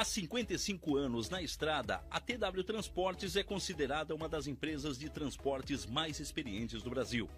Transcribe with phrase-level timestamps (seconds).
[0.00, 5.84] Há 55 anos na estrada, a TW Transportes é considerada uma das empresas de transportes
[5.84, 7.28] mais experientes do Brasil.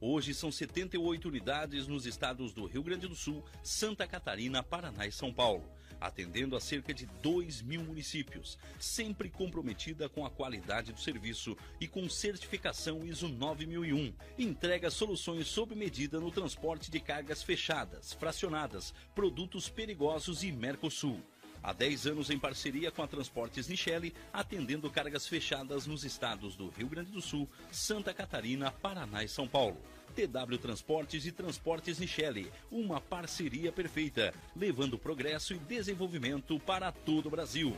[0.00, 5.10] Hoje são 78 unidades nos estados do Rio Grande do Sul, Santa Catarina, Paraná e
[5.10, 5.68] São Paulo,
[6.00, 11.88] atendendo a cerca de 2 mil municípios, sempre comprometida com a qualidade do serviço e
[11.88, 14.14] com certificação ISO 9001.
[14.38, 21.20] Entrega soluções sob medida no transporte de cargas fechadas, fracionadas, produtos perigosos e Mercosul.
[21.62, 26.68] Há 10 anos em parceria com a Transportes Nichelle, atendendo cargas fechadas nos estados do
[26.70, 29.76] Rio Grande do Sul, Santa Catarina, Paraná e São Paulo.
[30.12, 37.30] TW Transportes e Transportes Nichelle, uma parceria perfeita, levando progresso e desenvolvimento para todo o
[37.30, 37.76] Brasil.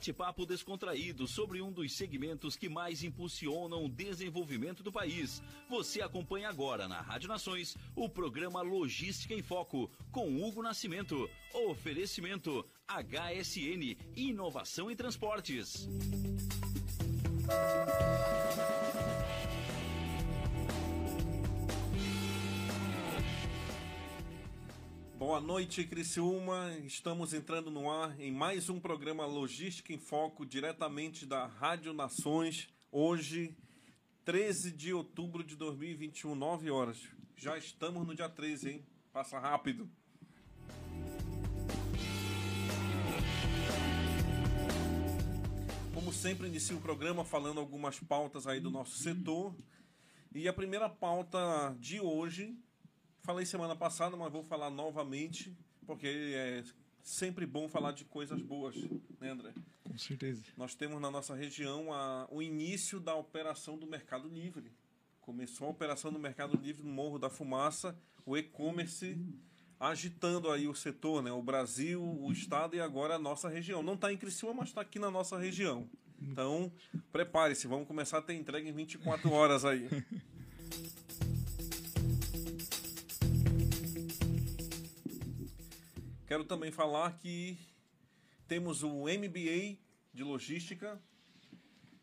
[0.00, 5.42] Bate-papo descontraído sobre um dos segmentos que mais impulsionam o desenvolvimento do país.
[5.68, 11.28] Você acompanha agora na Rádio Nações o programa Logística em Foco com Hugo Nascimento.
[11.52, 15.86] Oferecimento HSN Inovação em Transportes.
[25.20, 26.72] Boa noite, Criciúma.
[26.78, 32.70] Estamos entrando no ar em mais um programa Logística em Foco, diretamente da Rádio Nações.
[32.90, 33.54] Hoje,
[34.24, 37.06] 13 de outubro de 2021, 9 horas.
[37.36, 38.86] Já estamos no dia 13, hein?
[39.12, 39.90] Passa rápido.
[45.92, 49.54] Como sempre, inicio o programa falando algumas pautas aí do nosso setor.
[50.34, 52.56] E a primeira pauta de hoje
[53.22, 56.64] Falei semana passada, mas vou falar novamente, porque é
[57.02, 58.74] sempre bom falar de coisas boas,
[59.20, 59.52] né, André?
[59.84, 60.42] Com certeza.
[60.56, 64.72] Nós temos na nossa região a, o início da operação do Mercado Livre.
[65.20, 69.18] Começou a operação do Mercado Livre no Morro da Fumaça, o e-commerce
[69.78, 71.32] agitando aí o setor, né?
[71.32, 73.82] O Brasil, o estado e agora a nossa região.
[73.82, 75.88] Não está em Criciúma, mas está aqui na nossa região.
[76.20, 76.70] Então,
[77.10, 79.88] prepare-se, vamos começar a ter entrega em 24 horas aí.
[86.30, 87.58] Quero também falar que
[88.46, 89.76] temos o MBA
[90.14, 91.02] de Logística,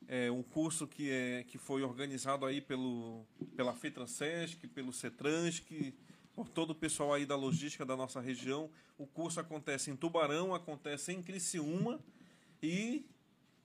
[0.06, 3.25] é um curso que, é, que foi organizado aí pelo,
[3.56, 5.94] pela FETRANSESC, pelo CETRANSC,
[6.35, 8.69] por todo o pessoal aí da logística da nossa região.
[8.97, 11.97] O curso acontece em Tubarão, acontece em Criciúma
[12.62, 13.06] e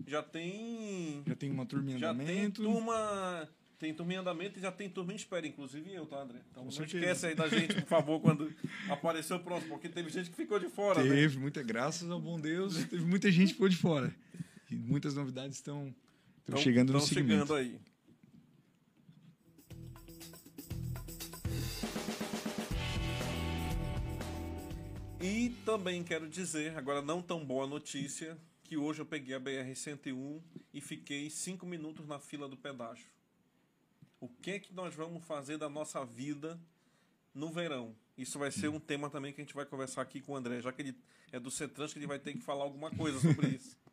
[0.06, 1.25] já tem...
[1.26, 2.62] Já tem uma turma em Já andamento.
[2.62, 3.49] tem turma
[3.82, 6.38] tem turma em andamento e já tem turma em espera, inclusive eu, tá, André?
[6.52, 6.99] Então Com não certeza.
[6.99, 8.55] esquece aí da gente, por favor, quando
[8.88, 11.12] aparecer o próximo, porque teve gente que ficou de fora, né?
[11.12, 14.14] Teve, muita graças ao bom Deus, teve muita gente que ficou de fora.
[14.70, 15.93] E muitas novidades estão,
[16.58, 17.46] chegando no Estão segmento.
[17.49, 17.76] chegando aí.
[25.20, 29.40] E também quero dizer, agora não tão boa notícia, que que hoje eu peguei a
[29.40, 30.40] BR-101
[30.73, 33.05] e fiquei cinco minutos na fila do pedágio.
[34.23, 36.57] O que é que nós vamos fazer da nossa vida
[37.35, 37.93] no verão?
[38.17, 40.61] Isso vai ser um tema também que a gente vai conversar aqui com o André,
[40.61, 40.97] já que ele
[41.33, 43.77] é do Cetrans, que ele vai ter que falar alguma coisa sobre isso.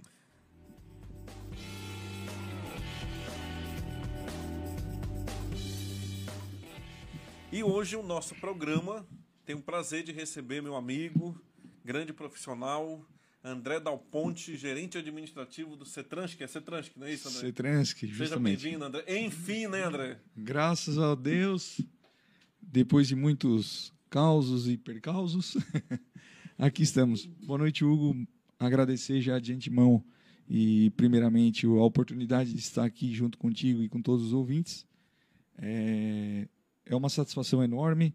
[7.52, 9.04] E hoje o nosso programa
[9.44, 11.36] tem o prazer de receber meu amigo,
[11.84, 13.04] grande profissional,
[13.44, 16.42] André Dal Ponte, gerente administrativo do Cetransc.
[16.42, 17.40] É Cetransc, não é isso, André?
[17.40, 18.62] Cetransc, Seja justamente.
[18.62, 19.04] bem-vindo, André.
[19.08, 20.20] Enfim, né, André?
[20.36, 21.80] Graças a Deus,
[22.62, 25.56] depois de muitos causos e percausos,
[26.58, 27.26] aqui estamos.
[27.26, 28.28] Boa noite, Hugo.
[28.60, 30.04] Agradecer já de antemão
[30.50, 34.86] e, primeiramente, a oportunidade de estar aqui junto contigo e com todos os ouvintes.
[35.58, 36.46] É,
[36.86, 38.14] é uma satisfação enorme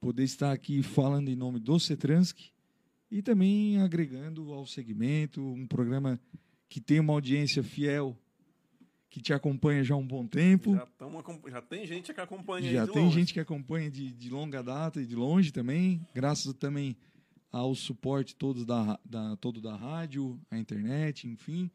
[0.00, 2.52] poder estar aqui falando em nome do Cetransc
[3.10, 6.20] e também agregando ao segmento um programa
[6.68, 8.16] que tem uma audiência fiel
[9.10, 10.74] que te acompanha já há um bom tempo.
[10.76, 13.18] Já, tamo já tem gente que acompanha Já de tem longe.
[13.18, 16.96] gente que acompanha de, de longa data e de longe também, graças também
[17.50, 21.68] ao suporte todos da, da, todo da rádio, a internet, enfim.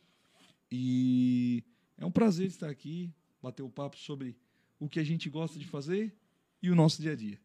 [0.72, 1.62] E
[1.98, 3.12] é um prazer estar aqui,
[3.42, 4.38] bater o papo sobre
[4.80, 6.16] o que a gente gosta de fazer
[6.64, 7.38] e o nosso dia a dia.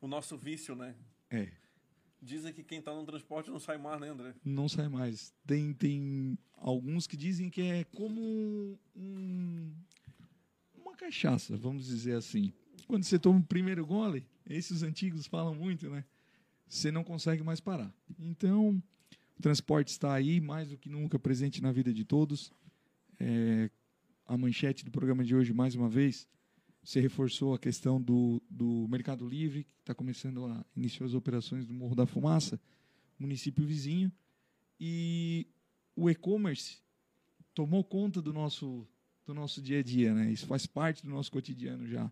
[0.00, 0.94] O nosso vício, né?
[1.28, 1.48] É,
[2.24, 4.32] Dizem que quem tá no transporte não sai mais, né, André?
[4.44, 5.34] não sai mais.
[5.44, 9.72] Tem, tem alguns que dizem que é como um-
[10.76, 12.52] uma cachaça, vamos dizer assim.
[12.86, 16.04] Quando você toma o primeiro gole, esses antigos falam muito, né?
[16.68, 17.92] Você não consegue mais parar.
[18.18, 18.80] Então,
[19.38, 22.52] o transporte está aí, mais do que nunca, presente na vida de todos.
[23.18, 23.68] É,
[24.26, 26.26] a manchete do programa de hoje, mais uma vez,
[26.82, 31.64] você reforçou a questão do, do Mercado Livre, que está começando a iniciar as operações
[31.64, 32.60] do Morro da Fumaça,
[33.18, 34.10] município vizinho.
[34.80, 35.46] E
[35.94, 36.78] o e-commerce
[37.54, 38.86] tomou conta do nosso,
[39.24, 40.32] do nosso dia a dia, né?
[40.32, 42.10] Isso faz parte do nosso cotidiano já.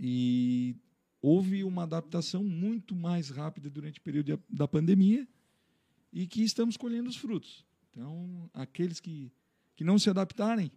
[0.00, 0.74] E
[1.20, 5.28] houve uma adaptação muito mais rápida durante o período da pandemia
[6.10, 7.66] e que estamos colhendo os frutos.
[7.90, 9.30] Então, aqueles que,
[9.76, 10.72] que não se adaptarem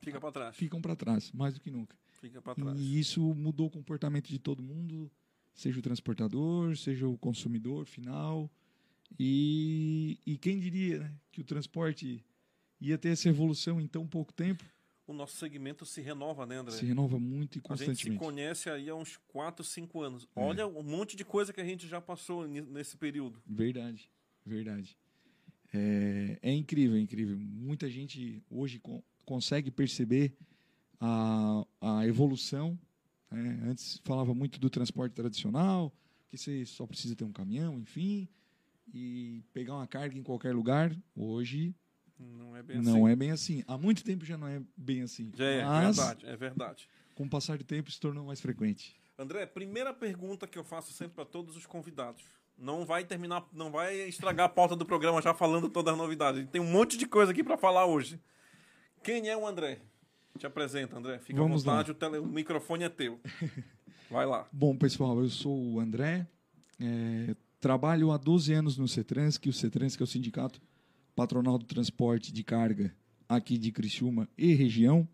[0.00, 0.56] Fica pra trás.
[0.56, 1.96] ficam para trás, mais do que nunca.
[2.20, 2.78] Fica pra trás.
[2.78, 5.10] E isso mudou o comportamento de todo mundo,
[5.54, 8.50] seja o transportador, seja o consumidor final.
[9.18, 12.24] E, e quem diria né, que o transporte
[12.80, 14.64] ia ter essa evolução em tão pouco tempo?
[15.06, 16.72] O nosso segmento se renova, né, André?
[16.76, 18.18] Se renova muito e A gente se constantemente.
[18.24, 20.28] conhece aí há uns 4, 5 anos.
[20.36, 20.40] É.
[20.40, 23.42] Olha um monte de coisa que a gente já passou nesse período.
[23.44, 24.08] Verdade,
[24.46, 24.96] verdade.
[25.72, 27.36] É, é incrível, é incrível.
[27.36, 30.32] Muita gente hoje con- consegue perceber
[31.00, 32.78] a, a evolução.
[33.30, 33.60] né?
[33.64, 35.92] Antes falava muito do transporte tradicional,
[36.28, 38.28] que você só precisa ter um caminhão, enfim,
[38.92, 40.94] e pegar uma carga em qualquer lugar.
[41.16, 41.74] Hoje
[42.18, 43.12] Não é bem não assim.
[43.12, 43.64] é bem assim.
[43.66, 45.30] Há muito tempo já não é bem assim.
[45.34, 46.88] Já é Mas, verdade, é verdade.
[47.14, 48.94] com o passar do tempo, se tornou mais frequente.
[49.18, 52.22] André, primeira pergunta que eu faço sempre para todos os convidados.
[52.56, 56.46] Não vai terminar, não vai estragar a pauta do programa já falando todas as novidades.
[56.50, 58.20] Tem um monte de coisa aqui para falar hoje.
[59.02, 59.80] Quem é o André?
[60.38, 61.18] Te apresenta, André.
[61.18, 63.20] Fica Vamos à vontade, o, tele- o microfone é teu.
[64.10, 64.48] Vai lá.
[64.52, 66.26] Bom, pessoal, eu sou o André,
[66.80, 70.60] é, trabalho há 12 anos no CETRANS, que o CETRANS que é o Sindicato
[71.14, 72.94] Patronal do Transporte de Carga
[73.28, 75.06] aqui de Criciúma e região.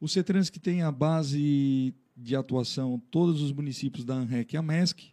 [0.00, 5.12] O CETRANS que tem a base de atuação todos os municípios da ANREC e AMESC,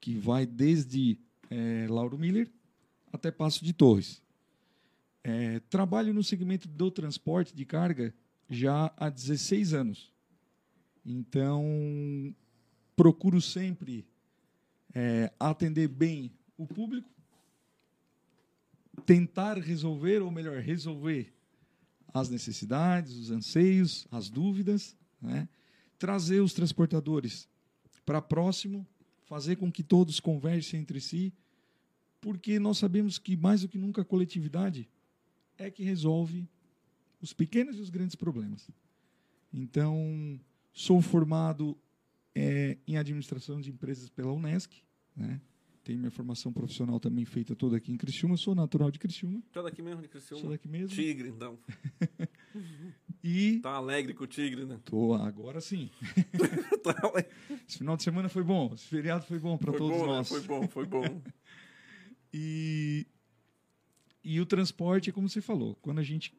[0.00, 1.18] que vai desde
[1.50, 2.50] é, Lauro Miller
[3.12, 4.22] até Passo de Torres.
[5.22, 8.14] É, trabalho no segmento do transporte de carga
[8.48, 10.12] já há 16 anos.
[11.04, 12.34] Então,
[12.96, 14.06] procuro sempre
[14.94, 17.08] é, atender bem o público,
[19.04, 21.32] tentar resolver, ou melhor, resolver
[22.12, 25.48] as necessidades, os anseios, as dúvidas, né?
[25.98, 27.48] trazer os transportadores
[28.06, 28.86] para próximo,
[29.24, 31.32] fazer com que todos conversem entre si,
[32.20, 34.88] porque nós sabemos que mais do que nunca a coletividade
[35.58, 36.48] é que resolve
[37.24, 38.70] os pequenos e os grandes problemas.
[39.52, 40.38] Então,
[40.72, 41.76] sou formado
[42.34, 44.82] é, em administração de empresas pela Unesc,
[45.16, 45.40] né?
[45.82, 48.38] Tenho minha formação profissional também feita toda aqui em Criciúma.
[48.38, 50.50] Sou natural de Criciúma, é daqui mesmo de sou Criciúma?
[50.50, 50.88] daqui mesmo.
[50.88, 51.58] Tigre, então.
[53.26, 54.78] E Tá alegre com o Tigre, né?
[54.84, 55.90] tô agora sim.
[56.84, 57.30] Tá alegre.
[57.66, 60.12] Esse final de semana foi bom, esse feriado foi bom para todos bom, né?
[60.12, 60.28] nós.
[60.28, 61.02] Foi bom, foi bom.
[62.36, 63.06] E,
[64.24, 66.34] e o transporte é como você falou, quando a gente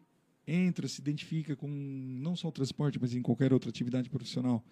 [0.47, 4.63] entra, se identifica com não só o transporte, mas em qualquer outra atividade profissional,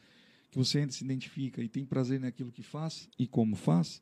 [0.51, 4.01] que você entra, se identifica e tem prazer naquilo que faz e como faz,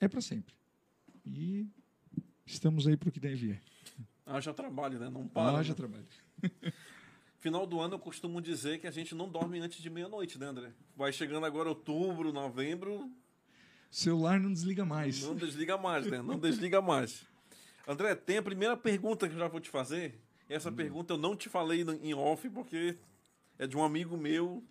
[0.00, 0.54] é para sempre.
[1.26, 1.66] E
[2.46, 3.60] estamos aí para o que deve é.
[4.24, 5.08] Haja trabalho, né?
[5.08, 5.58] Não para.
[5.58, 5.74] Haja né?
[5.74, 6.06] trabalho.
[7.40, 10.46] Final do ano eu costumo dizer que a gente não dorme antes de meia-noite, né,
[10.46, 10.72] André?
[10.96, 13.10] Vai chegando agora outubro, novembro,
[13.90, 15.22] Celular não desliga mais.
[15.22, 16.20] não desliga mais, né?
[16.20, 17.24] Não desliga mais.
[17.88, 20.20] André, tem a primeira pergunta que eu já vou te fazer.
[20.48, 22.96] Essa pergunta eu não te falei em off porque
[23.58, 24.64] é de um amigo meu.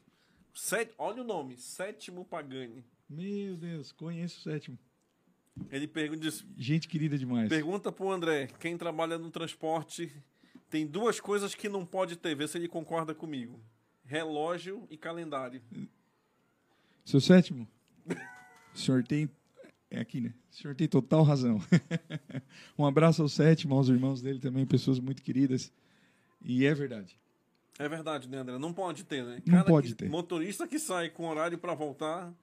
[0.54, 0.92] Set...
[0.98, 2.84] Olha o nome, Sétimo Pagani.
[3.10, 4.78] Meu Deus, conheço o sétimo.
[5.72, 7.50] Ele pergunta, diz, Gente querida demais.
[7.50, 10.12] pergunta pro André, quem trabalha no transporte
[10.70, 13.60] tem duas coisas que não pode ter, vê se ele concorda comigo.
[14.04, 15.62] Relógio e calendário.
[17.06, 17.68] Seu sétimo?
[18.74, 19.30] O senhor tem.
[19.90, 20.34] É aqui, né?
[20.52, 21.62] O senhor tem total razão.
[22.78, 25.72] um abraço ao sétimo, aos irmãos dele também, pessoas muito queridas.
[26.44, 27.18] E é verdade.
[27.80, 28.58] É verdade, né, André?
[28.58, 29.42] Não pode ter, né?
[29.46, 30.10] Não pode que- ter.
[30.10, 32.34] Motorista que sai com horário para voltar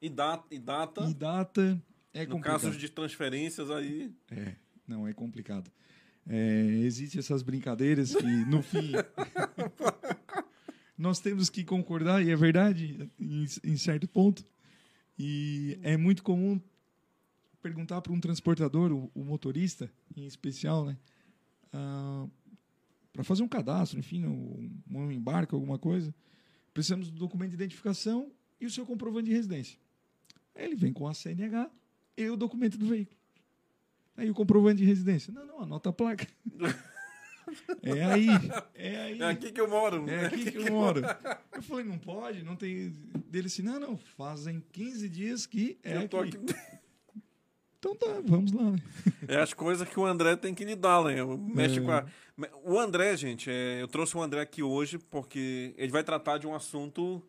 [0.00, 1.82] e data, e data E data
[2.14, 2.62] é no complicado.
[2.62, 4.12] caso de transferências aí.
[4.30, 4.54] É,
[4.86, 5.70] não, é complicado.
[6.28, 8.92] É, Existem essas brincadeiras que, no fim,
[10.96, 14.44] nós temos que concordar, e é verdade, em, em certo ponto.
[15.18, 16.60] E é muito comum
[17.66, 20.96] perguntar para um transportador, o, o motorista, em especial, né,
[23.12, 26.14] para fazer um cadastro, enfim, um, um embarque, alguma coisa,
[26.72, 28.30] precisamos do documento de identificação
[28.60, 29.78] e o seu comprovante de residência.
[30.54, 31.70] Aí ele vem com a CNH
[32.16, 33.18] e o documento do veículo.
[34.16, 35.32] Aí o comprovante de residência.
[35.32, 36.26] Não, não, anota a placa.
[37.80, 38.26] É aí,
[38.74, 39.20] é aí.
[39.20, 40.10] É aqui que eu moro.
[40.10, 41.00] É aqui que eu moro.
[41.52, 42.90] Eu falei, não pode, não tem.
[43.28, 46.36] Dele assim, não, não, fazem 15 dias que é eu tô aqui.
[46.36, 46.75] aqui.
[47.90, 48.74] Então tá, vamos lá.
[49.28, 51.16] É as coisas que o André tem que lidar, né?
[51.54, 51.82] Mexe É.
[51.82, 52.04] com a...
[52.64, 56.46] O André, gente, é, eu trouxe o André aqui hoje porque ele vai tratar de
[56.46, 57.22] um assunto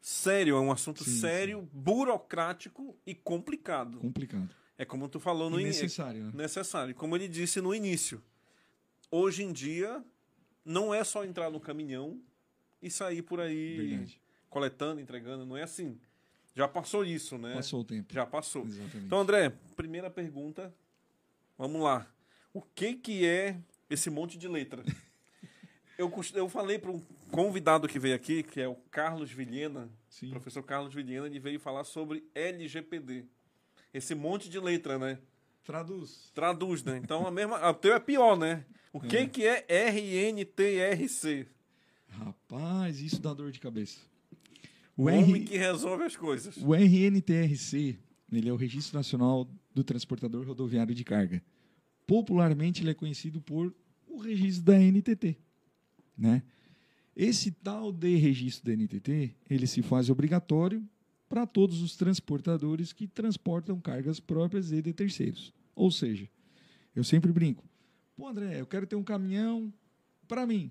[0.00, 3.98] sério, é um assunto Sim, sério, burocrático e complicado.
[3.98, 4.48] Complicado.
[4.78, 5.82] É como tu falou no início.
[5.82, 6.30] necessário, né?
[6.34, 6.94] necessário.
[6.94, 8.22] Como ele disse no início,
[9.10, 10.02] hoje em dia
[10.64, 12.20] não é só entrar no caminhão
[12.80, 14.20] e sair por aí Verdade.
[14.48, 15.98] coletando, entregando, não é assim.
[16.54, 17.54] Já passou isso, né?
[17.54, 18.12] Passou o tempo.
[18.12, 18.64] Já passou.
[18.64, 19.06] Exatamente.
[19.06, 20.74] Então, André, primeira pergunta.
[21.56, 22.06] Vamos lá.
[22.52, 24.82] O que que é esse monte de letra?
[25.96, 30.30] eu, eu falei para um convidado que veio aqui, que é o Carlos Vilhena, Sim.
[30.30, 33.24] professor Carlos Vilhena, ele veio falar sobre LGPD.
[33.94, 35.18] Esse monte de letra, né?
[35.64, 36.30] Traduz.
[36.34, 36.98] Traduz, né?
[37.02, 37.70] Então a mesma.
[37.70, 38.64] O teu é pior, né?
[38.92, 41.46] O que, que é RNTRC?
[42.08, 43.98] Rapaz, isso dá dor de cabeça.
[44.96, 45.44] O O, homem R...
[45.44, 46.56] que resolve as coisas.
[46.58, 47.98] o RNTRC,
[48.30, 51.42] ele é o Registro Nacional do Transportador Rodoviário de Carga.
[52.06, 53.74] Popularmente, ele é conhecido por
[54.06, 55.38] o registro da NTT,
[56.16, 56.42] né?
[57.16, 60.86] Esse tal de registro da NTT, ele se faz obrigatório
[61.28, 65.52] para todos os transportadores que transportam cargas próprias e de terceiros.
[65.74, 66.28] Ou seja,
[66.94, 67.64] eu sempre brinco,
[68.14, 69.72] pô André, eu quero ter um caminhão
[70.28, 70.70] para mim.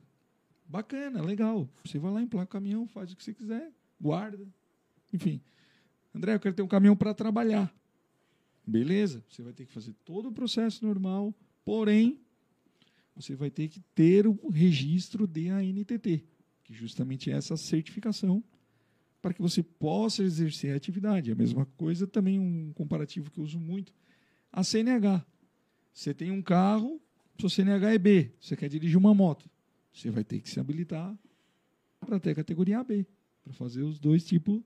[0.68, 1.68] Bacana, legal.
[1.84, 4.46] Você vai lá, emplaca o caminhão, faz o que você quiser, guarda.
[5.14, 5.42] Enfim.
[6.14, 7.74] André, eu quero ter um caminhão para trabalhar.
[8.66, 12.20] Beleza, você vai ter que fazer todo o processo normal, porém,
[13.16, 16.24] você vai ter que ter o registro de ANTT,
[16.64, 18.44] que justamente é essa certificação
[19.22, 21.32] para que você possa exercer a atividade.
[21.32, 23.94] A mesma coisa também um comparativo que eu uso muito,
[24.52, 25.26] a CNH.
[25.94, 27.00] Você tem um carro,
[27.40, 29.50] seu CNH é B, você quer dirigir uma moto,
[29.94, 31.18] você vai ter que se habilitar
[32.00, 33.06] para ter a categoria AB,
[33.44, 34.62] para fazer os dois tipos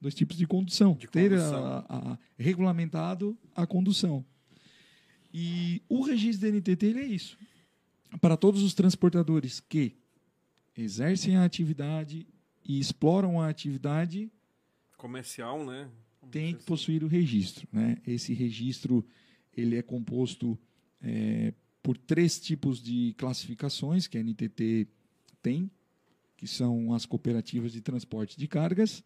[0.00, 4.24] dois tipos de condução, De ter a- a- a- regulamentado a condução.
[5.32, 7.36] E o registro da NTT ele é isso.
[8.20, 9.94] Para todos os transportadores que
[10.76, 12.26] exercem a atividade
[12.64, 14.30] e exploram a atividade,
[14.96, 15.90] Comercial, né?
[16.30, 16.66] Tem que assim.
[16.66, 17.68] possuir o registro.
[17.72, 17.98] Né?
[18.06, 19.04] Esse registro
[19.56, 20.58] ele é composto
[21.02, 21.52] é,
[21.82, 24.86] por três tipos de classificações que a NTT
[25.42, 25.70] tem,
[26.40, 29.04] que são as cooperativas de transporte de cargas,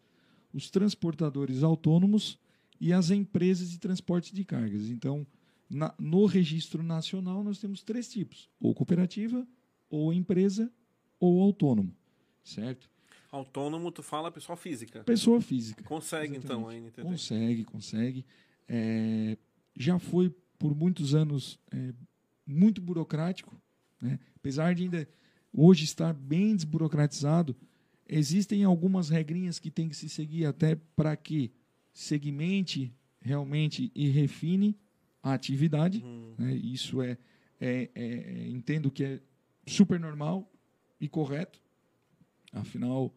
[0.52, 2.38] os transportadores autônomos
[2.80, 4.88] e as empresas de transporte de cargas.
[4.88, 5.26] Então,
[5.68, 9.44] na- no registro nacional, nós temos três tipos: ou cooperativa,
[9.90, 10.72] ou empresa,
[11.18, 11.92] ou autônomo.
[12.44, 12.88] Certo?
[13.32, 15.02] Autônomo, tu fala pessoa física.
[15.02, 15.82] Pessoa física.
[15.82, 17.00] Consegue, então, a Exatamente.
[17.00, 17.02] NTT.
[17.02, 18.24] Consegue, consegue.
[18.68, 19.36] É,
[19.76, 21.92] já foi por muitos anos é,
[22.46, 23.60] muito burocrático,
[24.00, 24.20] né?
[24.36, 25.08] apesar de ainda
[25.54, 27.56] hoje estar bem desburocratizado,
[28.08, 31.52] existem algumas regrinhas que tem que se seguir até para que
[31.92, 34.76] segmente realmente e refine
[35.22, 36.02] a atividade.
[36.04, 36.34] Hum.
[36.36, 36.54] né?
[36.54, 37.16] Isso é,
[37.60, 39.20] é- é- entendo que é
[39.66, 40.50] super normal
[41.00, 41.62] e correto.
[42.52, 43.14] Afinal,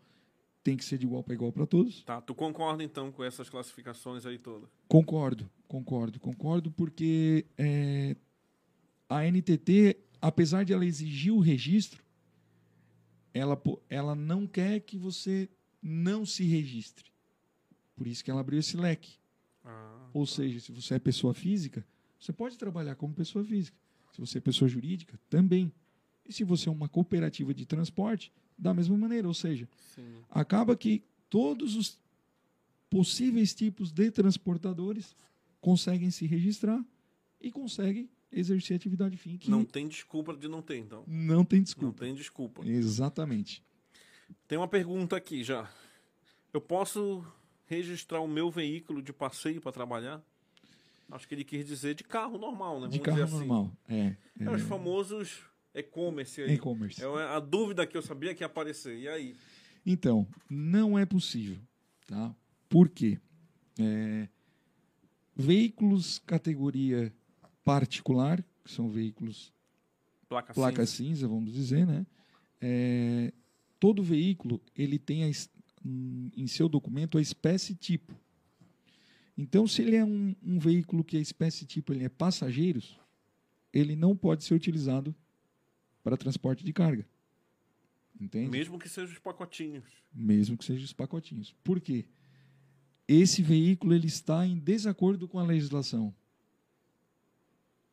[0.63, 2.03] tem que ser de igual para igual para todos.
[2.03, 4.69] Tá, tu concorda então com essas classificações aí todas?
[4.87, 8.15] Concordo, concordo, concordo, porque é,
[9.09, 12.03] a NTT, apesar de ela exigir o registro,
[13.37, 15.49] ela, ela não quer que você
[15.81, 17.11] não se registre.
[17.95, 19.17] Por isso que ela abriu esse leque.
[19.63, 21.85] Ah, Ou seja, se você é pessoa física,
[22.19, 23.77] você pode trabalhar como pessoa física.
[24.13, 25.71] Se você é pessoa jurídica, também.
[26.25, 29.27] E se você é uma cooperativa de transporte, da mesma maneira.
[29.27, 30.23] Ou seja, sim.
[30.29, 31.99] acaba que todos os
[32.89, 35.15] possíveis tipos de transportadores
[35.59, 36.83] conseguem se registrar
[37.39, 41.03] e conseguem exercer atividade fim que Não não, tem desculpa de não ter, então.
[41.03, 41.99] tem Não desculpa.
[42.05, 42.65] tem desculpa.
[42.65, 43.63] Exatamente.
[44.47, 45.69] Tem uma pergunta aqui já.
[46.53, 47.25] Eu posso
[47.65, 50.23] registrar o meu veículo de passeio para trabalhar?
[51.09, 52.87] Acho que ele quis dizer de carro normal, né?
[52.87, 53.37] De Vamos carro assim.
[53.37, 53.71] normal.
[53.87, 54.15] É.
[54.39, 55.39] É os famosos
[55.73, 56.53] e-commerce aí.
[56.53, 57.01] E-commerce.
[57.01, 58.97] É a dúvida que eu sabia que ia aparecer.
[58.97, 59.35] E aí?
[59.85, 61.57] Então, não é possível.
[62.05, 62.35] Tá?
[62.67, 63.19] Por quê?
[63.79, 64.27] É,
[65.35, 67.13] veículos categoria
[67.67, 69.53] particular, que são veículos
[70.29, 71.03] Placa, placa cinza.
[71.03, 72.05] cinza, vamos dizer, né?
[72.59, 73.33] É,
[73.79, 75.31] todo veículo ele tem a
[76.35, 78.13] em seu documento a espécie tipo.
[79.37, 82.99] Então, se ele é um, um veículo que a espécie tipo ele é passageiros,
[83.71, 85.15] ele não pode ser utilizado
[86.03, 87.05] para transporte de carga.
[88.19, 88.49] Entende?
[88.49, 89.85] Mesmo que sejam os pacotinhos.
[90.13, 91.55] mesmo que sejam os pacotinhos.
[91.63, 92.05] Por quê?
[93.07, 96.13] Esse veículo ele está em desacordo com a legislação.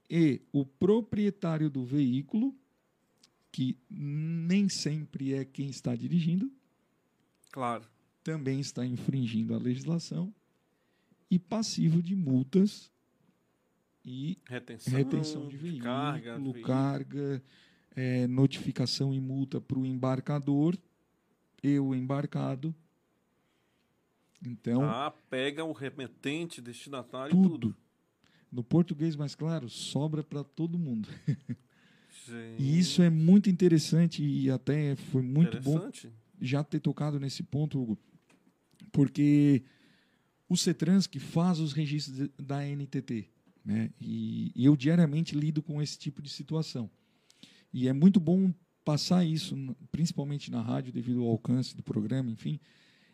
[0.09, 2.55] E o proprietário do veículo,
[3.51, 6.51] que nem sempre é quem está dirigindo,
[7.51, 7.85] Claro.
[8.23, 10.35] também está infringindo a legislação
[11.31, 12.91] e passivo de multas
[14.05, 16.39] e Retenção, retenção de veículo, carga.
[16.39, 16.65] veículo.
[16.65, 17.43] carga,
[17.97, 20.77] eh, notificação e multa para o embarcador
[21.63, 22.75] e o embarcado.
[24.47, 27.49] Então, Ah, pega o remetente, destinatário tudo.
[27.71, 27.77] tudo.
[28.55, 31.09] No português mais claro, sobra para todo mundo.
[32.25, 35.91] Gente, E isso é muito interessante e até foi muito bom
[36.41, 37.99] já ter tocado nesse ponto, Hugo,
[38.93, 39.65] porque
[40.49, 43.29] o CETRANS que faz os registros da NTT,
[43.65, 43.91] né?
[44.01, 46.89] E, e eu diariamente lido com esse tipo de situação.
[47.73, 49.57] E é muito bom passar isso,
[49.91, 52.61] principalmente na rádio, devido ao alcance do programa, enfim,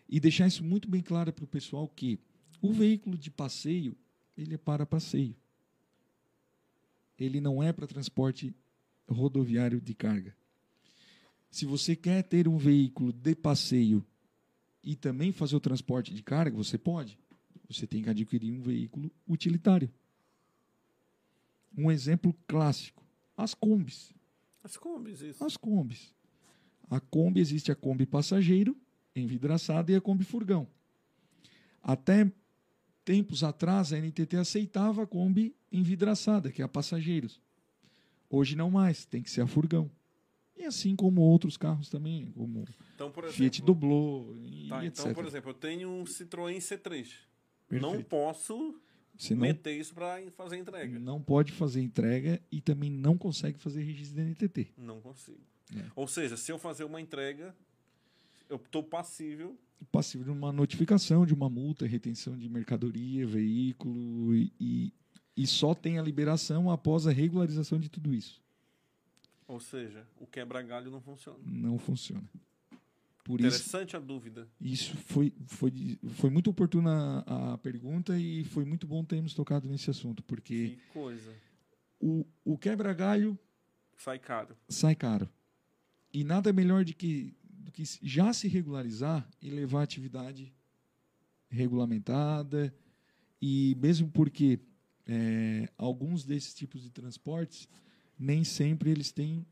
[0.07, 2.21] e deixar isso muito bem claro para o pessoal que
[2.61, 3.97] o veículo de passeio,
[4.43, 5.37] ele é para passeio.
[7.19, 8.55] Ele não é para transporte
[9.09, 10.35] rodoviário de carga.
[11.51, 14.05] Se você quer ter um veículo de passeio
[14.83, 17.19] e também fazer o transporte de carga, você pode.
[17.69, 19.91] Você tem que adquirir um veículo utilitário.
[21.77, 23.05] Um exemplo clássico:
[23.37, 24.15] as combis.
[24.63, 25.45] As combis, isso.
[25.45, 26.15] As combis.
[26.91, 28.77] A Kombi existe a Kombi passageiro,
[29.15, 30.67] envidraçada, e a Kombi furgão.
[31.81, 32.31] Até
[33.05, 37.41] tempos atrás, a NTT aceitava a Kombi envidraçada, que é a passageiros.
[38.29, 39.91] Hoje não mais, tem que ser a furgão.
[40.57, 45.01] E assim como outros carros também, como Então, por exemplo, Fiat Doblô e tá, etc.
[45.01, 47.09] então, por exemplo, eu tenho um Citroën C3.
[47.71, 48.09] Não Perfeito.
[48.09, 48.81] posso
[49.17, 50.99] Você não, meter isso para fazer entrega.
[50.99, 54.73] não pode fazer entrega e também não consegue fazer registro da NTT.
[54.77, 55.41] Não consigo.
[55.75, 55.85] É.
[55.97, 57.55] Ou seja, se eu fazer uma entrega,
[58.49, 59.57] eu estou passível.
[59.91, 64.93] Passivo de uma notificação, de uma multa, retenção de mercadoria, veículo e,
[65.37, 68.41] e, só tem a liberação após a regularização de tudo isso.
[69.49, 71.39] Ou seja, o quebra-galho não funciona.
[71.45, 72.29] Não funciona.
[73.25, 74.49] Por isso, Interessante a dúvida.
[74.61, 79.69] isso foi, foi, foi muito oportuna a, a pergunta e foi muito bom termos tocado
[79.69, 81.33] nesse assunto, porque Que coisa.
[82.01, 83.39] o, o quebra-galho
[83.97, 84.57] Sai caro.
[84.69, 85.29] sai caro.
[86.13, 87.35] E nada melhor de que,
[87.71, 90.53] do que já se regularizar e levar a atividade
[91.49, 92.75] regulamentada.
[93.41, 94.59] E mesmo porque
[95.07, 97.69] é, alguns desses tipos de transportes,
[98.19, 99.47] nem sempre eles têm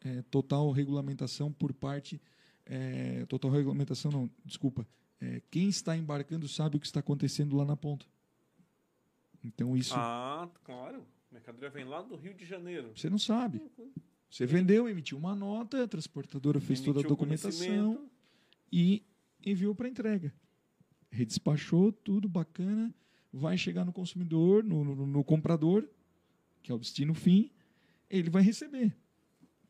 [0.00, 2.20] é, total regulamentação por parte.
[2.64, 4.86] é, total regulamentação, não, desculpa.
[5.20, 8.06] É, quem está embarcando sabe o que está acontecendo lá na ponta.
[9.44, 11.04] Então isso Ah, claro.
[11.30, 12.92] A mercadoria vem lá do Rio de Janeiro.
[12.94, 13.60] você não sabe.
[14.32, 18.10] Você vendeu, emitiu uma nota, a transportadora fez toda a documentação
[18.72, 19.02] e
[19.44, 20.32] enviou para entrega.
[21.10, 22.94] Redespachou, tudo bacana,
[23.30, 25.86] vai chegar no consumidor, no, no- no comprador,
[26.62, 27.50] que é o destino fim,
[28.08, 28.96] ele vai receber.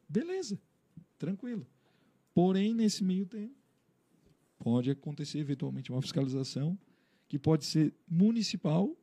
[0.08, 0.60] Beleza,
[1.18, 1.66] tranquilo.
[2.32, 3.56] Porém, nesse meio tempo,
[4.60, 6.78] pode acontecer eventualmente uma fiscalização
[7.28, 8.96] que pode ser municipal,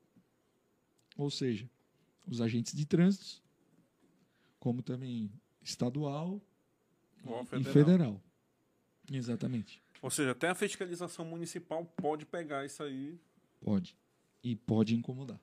[1.18, 1.70] ou seja,
[2.26, 3.44] os agentes de trânsito,
[4.58, 5.30] como também
[5.70, 6.42] estadual
[7.26, 7.74] Ou e federal.
[7.74, 8.22] federal.
[9.12, 9.82] Exatamente.
[10.02, 13.20] Ou seja, até a fiscalização municipal pode pegar isso aí.
[13.62, 13.96] Pode.
[14.44, 15.40] E pode incomodar.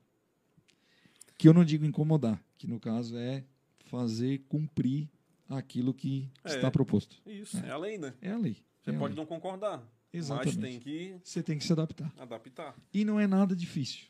[1.36, 3.44] Que eu não digo incomodar, que no caso é
[3.86, 5.08] fazer cumprir
[5.48, 6.54] aquilo que É.
[6.56, 7.20] está proposto.
[7.26, 8.14] Isso, é a lei, né?
[8.22, 8.56] É a lei.
[8.80, 9.16] Você é pode lei.
[9.22, 10.58] não concordar, Exatamente.
[10.58, 12.12] mas tem que Você tem que se adaptar.
[12.18, 12.74] adaptar.
[12.92, 14.06] E não é nada difícil.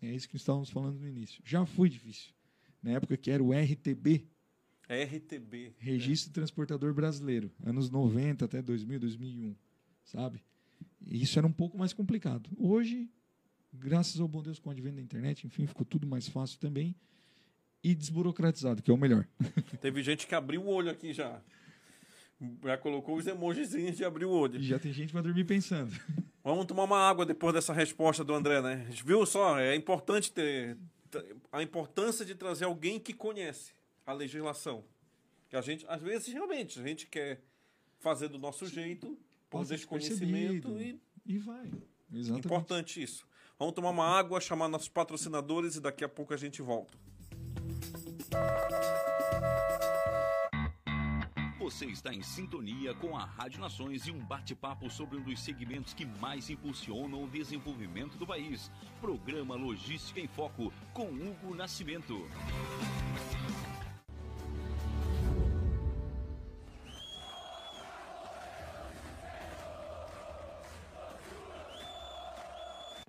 [0.00, 1.42] É isso que estávamos falando no início.
[1.44, 2.32] Já foi difícil.
[2.82, 4.39] Na época que era o RTB, É
[4.90, 5.72] RTB.
[5.78, 9.54] Registro Transportador Brasileiro, anos 90 até 2000, 2001,
[10.04, 10.42] sabe?
[11.06, 12.50] E isso era um pouco mais complicado.
[12.58, 13.08] Hoje,
[13.72, 16.96] graças ao bom Deus com o advento da internet, enfim, ficou tudo mais fácil também
[17.84, 19.26] e desburocratizado, que é o melhor.
[19.80, 21.40] Teve gente que abriu o olho aqui já.
[22.64, 24.58] Já colocou os emojizinhos de abrir o olho.
[24.58, 25.92] E já tem gente para dormir pensando.
[26.42, 28.86] Vamos tomar uma água depois dessa resposta do André, né?
[29.04, 29.58] Viu só?
[29.58, 30.76] É importante ter
[31.52, 33.72] a importância de trazer alguém que conhece
[34.10, 34.84] a legislação.
[35.48, 37.42] Que a gente, às vezes, realmente, a gente quer
[37.98, 39.18] fazer do nosso jeito,
[39.48, 41.70] por desconhecimento e E vai.
[42.12, 42.46] Exatamente.
[42.46, 43.26] importante isso.
[43.58, 46.96] Vamos tomar uma água, chamar nossos patrocinadores e daqui a pouco a gente volta.
[51.58, 55.94] Você está em sintonia com a Rádio Nações e um bate-papo sobre um dos segmentos
[55.94, 58.70] que mais impulsionam o desenvolvimento do país.
[59.00, 62.26] Programa Logística em Foco com Hugo Nascimento.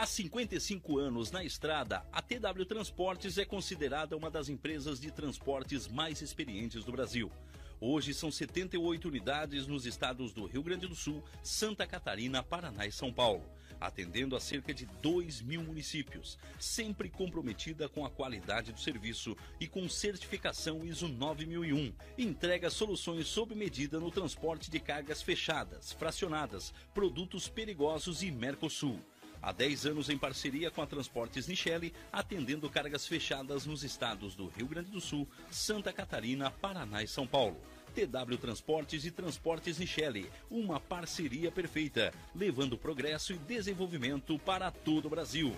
[0.00, 5.86] Há 55 anos na estrada, a TW Transportes é considerada uma das empresas de transportes
[5.86, 7.30] mais experientes do Brasil.
[7.78, 12.90] Hoje são 78 unidades nos estados do Rio Grande do Sul, Santa Catarina, Paraná e
[12.92, 13.44] São Paulo,
[13.78, 19.66] atendendo a cerca de 2 mil municípios, sempre comprometida com a qualidade do serviço e
[19.68, 21.92] com certificação ISO 9001.
[22.16, 28.98] Entrega soluções sob medida no transporte de cargas fechadas, fracionadas, produtos perigosos e Mercosul.
[29.42, 34.48] Há 10 anos em parceria com a Transportes Nichelle, atendendo cargas fechadas nos estados do
[34.48, 37.56] Rio Grande do Sul, Santa Catarina, Paraná e São Paulo.
[37.94, 45.10] TW Transportes e Transportes Nichelle, uma parceria perfeita, levando progresso e desenvolvimento para todo o
[45.10, 45.56] Brasil.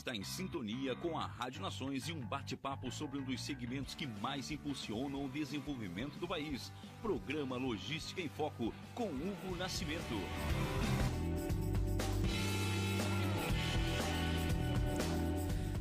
[0.00, 4.06] Está em sintonia com a Rádio Nações e um bate-papo sobre um dos segmentos que
[4.06, 6.72] mais impulsionam o desenvolvimento do país.
[7.02, 10.14] Programa Logística em Foco com Hugo Nascimento.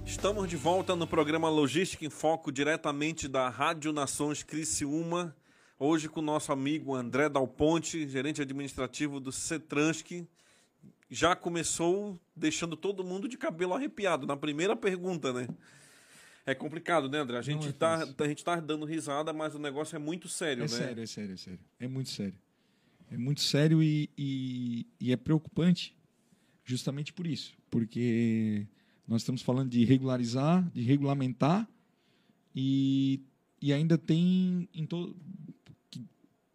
[0.06, 5.34] Estamos de volta no programa Logística em Foco, diretamente da Rádio Nações Criciúma.
[5.80, 10.28] Hoje com o nosso amigo André Dal Ponte, gerente administrativo do Cetrans, que
[11.10, 15.48] já começou deixando todo mundo de cabelo arrepiado na primeira pergunta, né?
[16.46, 17.38] É complicado, né, André?
[17.38, 18.16] A gente, é tá, fácil.
[18.18, 20.68] a gente tá dando risada, mas o negócio é muito sério, É né?
[20.68, 21.60] sério, é sério, é sério.
[21.80, 22.36] É muito sério.
[23.12, 25.96] É muito sério e, e, e é preocupante
[26.64, 27.54] justamente por isso.
[27.70, 28.68] Porque
[29.08, 31.68] nós estamos falando de regularizar, de regulamentar
[32.56, 33.22] e,
[33.62, 35.16] e ainda tem em todo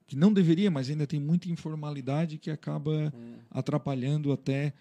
[0.06, 3.12] que não deveria, mas ainda tem muita informalidade que acaba
[3.50, 4.72] atrapalhando até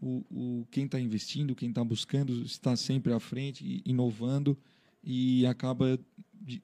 [0.00, 4.58] o, o quem está investindo, quem está buscando estar sempre à frente, inovando
[5.02, 5.98] e acaba
[6.32, 6.62] de-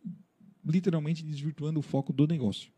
[0.64, 2.70] literalmente desvirtuando o foco do negócio.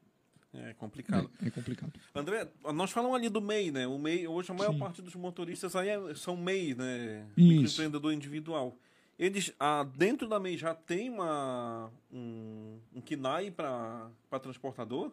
[0.55, 1.31] É complicado.
[1.42, 1.92] É, é complicado.
[2.14, 3.87] André, nós falamos ali do MEI, né?
[3.87, 4.78] O MEI, hoje a maior Sim.
[4.78, 7.26] parte dos motoristas aí é- são MEI, né?
[7.35, 7.76] Isso.
[7.76, 8.76] Empreendedor individual.
[9.18, 15.12] Eles, ah, dentro da MEI já tem uma, um, um KNAI para transportador?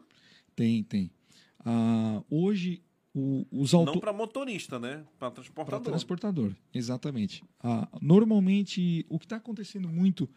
[0.56, 1.12] Tem, tem.
[1.60, 2.82] Ah, hoje,
[3.14, 4.02] o- os Não autores.
[4.02, 4.98] para motorista, né?
[5.18, 5.82] Para Para transportador.
[5.84, 7.44] transportador, exatamente.
[7.62, 10.30] Ah, normalmente, o que está acontecendo muito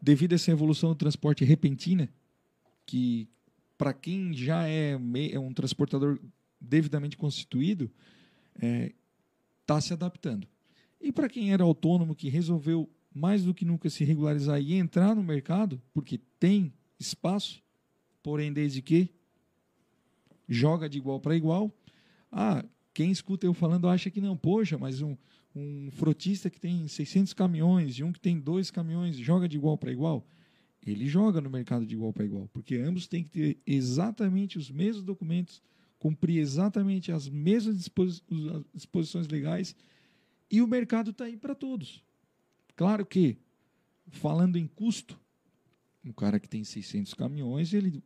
[0.00, 2.08] devido a essa evolução do transporte repentina,
[2.86, 3.28] que
[3.76, 4.92] para quem já é,
[5.32, 6.18] é um transportador
[6.60, 7.90] devidamente constituído,
[9.62, 10.46] está se adaptando.
[11.00, 15.14] E para quem era autônomo, que resolveu mais do que nunca se regularizar e entrar
[15.14, 17.62] no mercado, porque tem espaço,
[18.22, 19.10] porém desde que
[20.48, 21.72] joga de igual para igual.
[22.30, 24.36] Ah, quem escuta eu falando acha que não.
[24.36, 25.16] Poxa, mas um,
[25.54, 29.78] um frotista que tem 600 caminhões e um que tem dois caminhões joga de igual
[29.78, 30.26] para igual?
[30.84, 34.70] Ele joga no mercado de igual para igual, porque ambos têm que ter exatamente os
[34.70, 35.62] mesmos documentos,
[35.98, 38.22] cumprir exatamente as mesmas disposi-
[38.74, 39.74] disposições legais
[40.50, 42.02] e o mercado está aí para todos.
[42.76, 43.36] Claro que,
[44.08, 45.18] falando em custo,
[46.04, 48.02] um cara que tem 600 caminhões, ele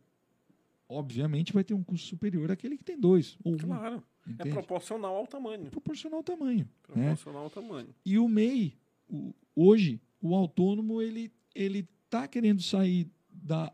[0.87, 3.57] obviamente vai ter um custo superior àquele que tem dois ou um.
[3.57, 4.03] Claro.
[4.27, 4.49] É Entende?
[4.51, 5.69] proporcional ao tamanho.
[5.69, 6.59] proporcional ao tamanho.
[6.59, 6.67] né?
[6.83, 7.89] Proporcional ao tamanho.
[8.05, 8.75] E o MEI,
[9.07, 13.71] o- hoje, o autônomo, ele ele está querendo sair da,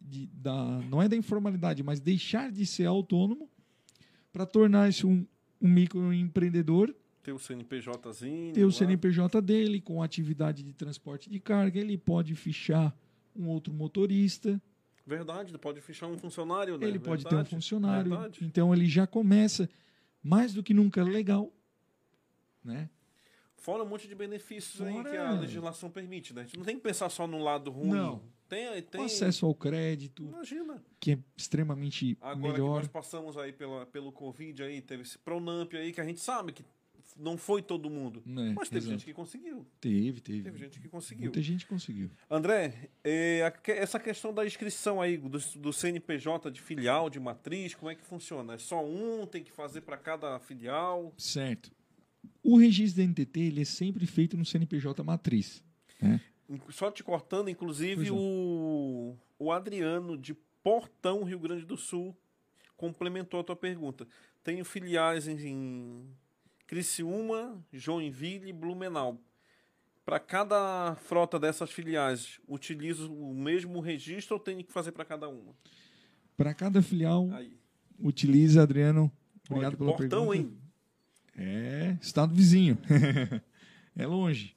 [0.00, 0.78] de- da.
[0.88, 3.50] Não é da informalidade, mas deixar de ser autônomo
[4.32, 5.26] para tornar-se um,
[5.60, 8.52] um microempreendedor, Ter o CNPJzinho.
[8.54, 8.72] ter o lá.
[8.72, 12.94] CNPJ dele com atividade de transporte de carga, ele pode fichar
[13.36, 14.60] um outro motorista,
[15.06, 16.86] Verdade, pode fechar um funcionário, né?
[16.86, 18.10] ele pode ter um Verdade, funcionário.
[18.10, 18.44] verdade.
[18.44, 19.68] Então ele já começa
[20.22, 21.52] mais do que nunca legal,
[22.62, 22.88] né?
[23.56, 26.42] Fora um monte de benefícios aí Fora- que a legislação permite, né?
[26.42, 27.88] A gente não tem que pensar só no lado ruim.
[27.90, 28.22] Não.
[28.48, 29.00] Tem, tem...
[29.00, 30.82] O acesso ao crédito, Imagina.
[30.98, 32.74] que é extremamente Agora melhor.
[32.74, 36.20] que nós passamos aí pela, pelo Covid aí, teve esse Pronamp aí, que a gente
[36.20, 36.64] sabe que
[37.20, 38.22] não foi todo mundo.
[38.26, 38.92] É, mas teve exato.
[38.92, 39.66] gente que conseguiu.
[39.80, 40.42] Teve, teve.
[40.42, 41.24] Teve gente que conseguiu.
[41.24, 42.10] Muita gente conseguiu.
[42.28, 47.74] André, é, a essa questão da inscrição aí do, do CNPJ de filial, de matriz,
[47.74, 48.54] como é que funciona?
[48.54, 51.12] É só um, tem que fazer para cada filial?
[51.16, 51.70] Certo.
[52.42, 55.62] O registro da NTT ele é sempre feito no CNPJ matriz.
[56.00, 56.20] Né?
[56.70, 58.16] Só te cortando, inclusive, não.
[58.16, 62.16] o, o Adriano de Portão, Rio Grande do Sul,
[62.76, 64.06] complementou a tua pergunta.
[64.42, 65.36] Tenho filiais em
[66.70, 69.20] Criciúma, Joinville e Blumenau.
[70.04, 75.28] Para cada frota dessas filiais, utilizo o mesmo registro ou tenho que fazer para cada
[75.28, 75.52] uma?
[76.36, 77.58] Para cada filial, Aí.
[77.98, 79.10] utiliza, Adriano.
[79.48, 80.36] Obrigado de pela Portão, pergunta.
[80.36, 80.58] hein?
[81.36, 82.78] É, estado vizinho.
[83.96, 84.54] é longe.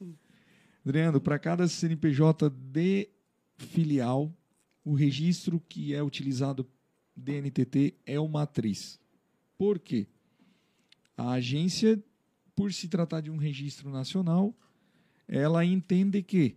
[0.85, 3.09] Adriano, para cada CNPJ de
[3.57, 4.31] filial,
[4.85, 6.69] o registro que é utilizado
[7.15, 8.99] DNTT é o matriz.
[9.57, 10.05] Por quê?
[11.17, 12.01] A agência,
[12.55, 14.53] por se tratar de um registro nacional,
[15.27, 16.55] ela entende que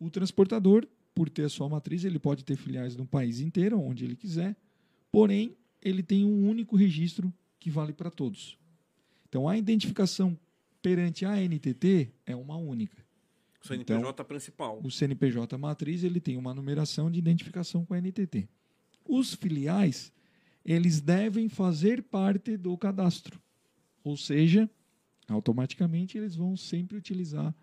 [0.00, 4.04] o transportador, por ter a sua matriz, ele pode ter filiais no país inteiro, onde
[4.04, 4.56] ele quiser,
[5.10, 8.58] porém, ele tem um único registro que vale para todos.
[9.28, 10.38] Então, a identificação
[10.80, 13.04] perante a NTT é uma única.
[13.62, 14.80] O CNPJ principal.
[14.82, 18.48] O CNPJ matriz ele tem uma numeração de identificação com a NTT.
[19.04, 20.12] Os filiais
[20.64, 23.40] eles devem fazer parte do cadastro,
[24.04, 24.68] ou seja,
[25.28, 27.54] automaticamente eles vão sempre utilizar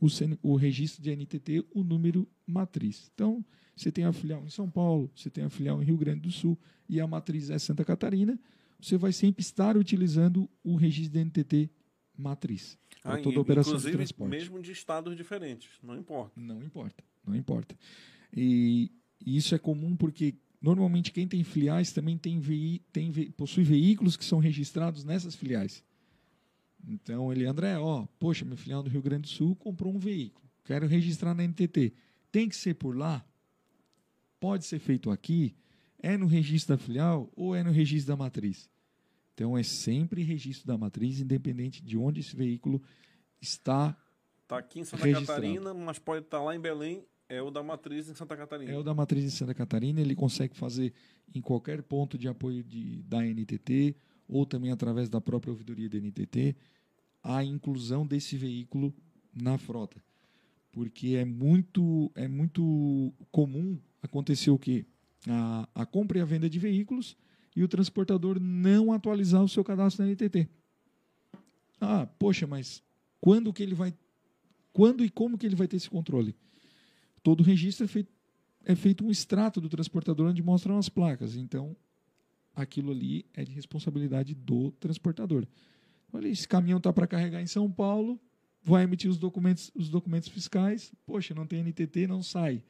[0.00, 0.06] o,
[0.42, 3.10] o registro de NTT, o número matriz.
[3.14, 3.44] Então,
[3.76, 6.30] você tem a filial em São Paulo, você tem a filial em Rio Grande do
[6.30, 8.38] Sul e a matriz é Santa Catarina,
[8.80, 11.70] você vai sempre estar utilizando o registro de NTT
[12.16, 14.30] matriz para Ah, toda e- operação de transporte.
[14.30, 16.38] mesmo de estados diferentes, não importa.
[16.40, 17.76] Não importa, não importa.
[18.36, 18.90] E,
[19.24, 24.16] e isso é comum porque normalmente quem tem filiais também tem, vei, tem possui veículos
[24.16, 25.84] que são registrados nessas filiais.
[26.86, 30.44] Então ele, André, ó, poxa, minha filial do Rio Grande do Sul comprou um veículo,
[30.64, 31.92] quero registrar na NTT.
[32.32, 33.24] Tem que ser por lá?
[34.44, 35.56] pode ser feito aqui,
[36.02, 38.68] é no registro da filial ou é no registro da matriz.
[39.32, 42.82] Então é sempre registro da matriz, independente de onde esse veículo
[43.40, 43.96] está.
[44.46, 45.40] Tá aqui em Santa Registrado.
[45.40, 47.06] Catarina, mas pode estar lá em Belém.
[47.28, 48.70] É o da matriz em Santa Catarina.
[48.70, 50.92] É o da matriz de Santa Catarina, ele consegue fazer
[51.34, 53.96] em qualquer ponto de apoio de, da NTT
[54.28, 56.56] ou também através da própria ouvidoria da NTT
[57.22, 58.94] a inclusão desse veículo
[59.34, 60.02] na frota.
[60.70, 64.84] Porque é muito, é muito comum acontecer o quê?
[65.26, 67.16] A, a compra e a venda de veículos
[67.56, 70.48] e o transportador não atualizar o seu cadastro na NTT.
[71.80, 72.82] Ah, poxa, mas
[73.20, 73.94] quando que ele vai
[74.72, 76.34] quando e como que ele vai ter esse controle?
[77.24, 78.12] Todo registro é feito,
[78.66, 81.34] é feito um extrato do transportador onde mostram as placas.
[81.34, 81.74] Então,
[82.54, 85.46] aquilo ali é de responsabilidade do transportador.
[86.12, 88.20] Olha, esse caminhão está para carregar em São Paulo,
[88.62, 90.92] vai emitir os documentos, os documentos fiscais.
[91.06, 92.62] Poxa, não tem NTT, não sai.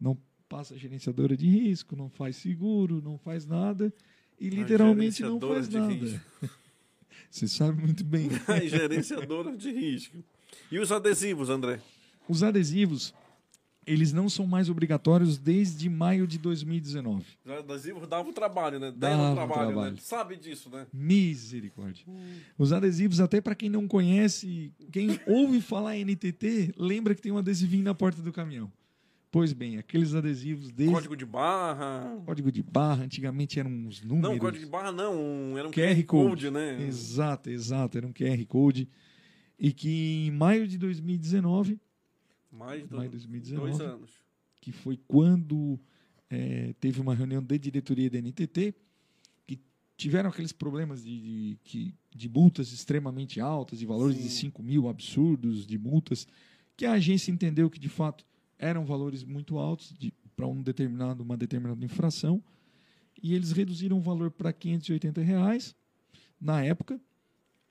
[0.00, 0.16] Não
[0.48, 3.92] passa gerenciadora de risco, não faz seguro, não faz nada.
[4.38, 5.92] E literalmente não faz nada.
[5.92, 6.20] risco.
[7.28, 8.30] Você sabe muito bem.
[8.70, 10.22] gerenciadora de risco.
[10.70, 11.80] E os adesivos, André?
[12.28, 13.12] Os adesivos,
[13.86, 17.24] eles não são mais obrigatórios desde maio de 2019.
[17.44, 18.92] Os adesivos davam trabalho, né?
[18.94, 19.92] Dava trabalho, trabalho.
[19.92, 19.98] né?
[20.00, 20.86] Sabe disso, né?
[20.92, 22.04] Misericórdia.
[22.58, 27.38] Os adesivos, até para quem não conhece, quem ouve falar NTT, lembra que tem um
[27.38, 28.70] adesivinho na porta do caminhão.
[29.30, 32.22] Pois bem, aqueles adesivos desde Código de barra.
[32.24, 34.30] código de barra, antigamente eram uns números.
[34.30, 35.58] Não, código de barra não.
[35.58, 36.82] Era um QR Code, né?
[36.86, 38.88] Exato, exato, era um QR Code.
[39.58, 41.78] E que em maio de 2019,
[42.56, 43.70] Mais Maio de 2019.
[43.70, 44.10] dois anos.
[44.60, 45.78] que foi quando
[46.30, 48.74] eh, teve uma reunião de diretoria da NTT,
[49.46, 49.60] que
[49.96, 54.46] tiveram aqueles problemas de, de, que- de multas extremamente altas, de valores de Sim.
[54.48, 56.26] 5 mil absurdos de multas,
[56.76, 58.24] que a agência entendeu que de fato
[58.58, 59.94] eram valores muito altos
[60.34, 62.42] para um determinado, uma determinada infração,
[63.22, 65.74] e eles reduziram o valor para 580 reais
[66.40, 67.00] na época.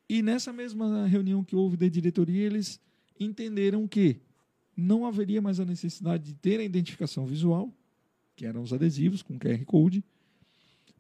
[0.08, 2.80] E nessa mesma reunião que houve da diretoria, eles
[3.20, 4.22] entenderam que
[4.76, 7.74] não haveria mais a necessidade de ter a identificação visual,
[8.36, 10.04] que eram os adesivos com QR Code,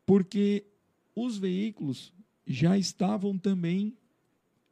[0.05, 0.65] porque
[1.15, 2.13] os veículos
[2.45, 3.97] já estavam também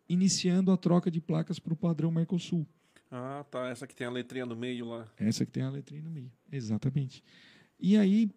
[0.07, 2.65] iniciando a troca de placas para o padrão Mercosul.
[3.09, 3.69] Ah, tá.
[3.69, 5.07] Essa que tem a letrinha no meio lá.
[5.17, 6.31] Essa que tem a letrinha no meio.
[6.51, 7.23] Exatamente.
[7.79, 8.29] E aí,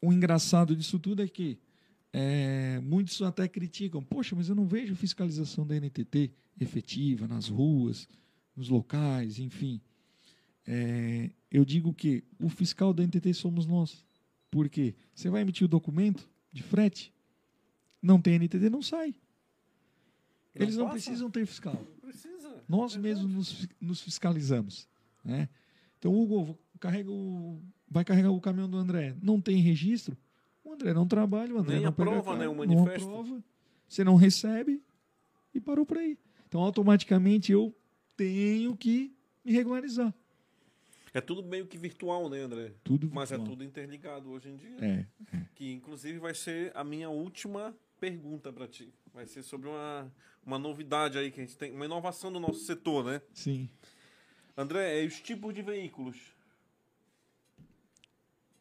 [0.00, 1.58] o engraçado disso tudo é que
[2.12, 4.02] é, muitos até criticam.
[4.02, 8.08] Poxa, mas eu não vejo fiscalização da NTT efetiva nas ruas,
[8.56, 9.80] nos locais, enfim.
[10.66, 14.04] É, eu digo que o fiscal da NTT somos nós.
[14.50, 14.94] Por quê?
[15.14, 17.12] Você vai emitir o documento de frete,
[18.00, 19.14] não tem NTT, não sai.
[20.54, 20.94] Eles não passa?
[20.94, 21.74] precisam ter fiscal.
[21.74, 22.62] Não precisa.
[22.68, 24.88] Nós mesmos nos, nos fiscalizamos.
[25.24, 25.48] Né?
[25.98, 29.16] Então, Hugo, carrega o, vai carregar o caminhão do André.
[29.20, 30.16] Não tem registro?
[30.62, 33.08] O André não trabalha, o André Nem não aprova, né, o Não manifesto.
[33.08, 33.42] aprova,
[33.88, 34.82] você não recebe
[35.52, 36.18] e parou por aí.
[36.46, 37.74] Então, automaticamente, eu
[38.16, 40.12] tenho que me regularizar.
[41.12, 42.72] É tudo meio que virtual, né, André?
[42.82, 43.56] Tudo Mas é virtual.
[43.56, 44.76] tudo interligado hoje em dia.
[44.80, 45.06] É,
[45.54, 48.92] Que inclusive vai ser a minha última pergunta para ti.
[49.12, 50.12] Vai ser sobre uma,
[50.44, 53.22] uma novidade aí que a gente tem, uma inovação do nosso setor, né?
[53.32, 53.68] sim.
[54.56, 56.16] André, é os tipos de veículos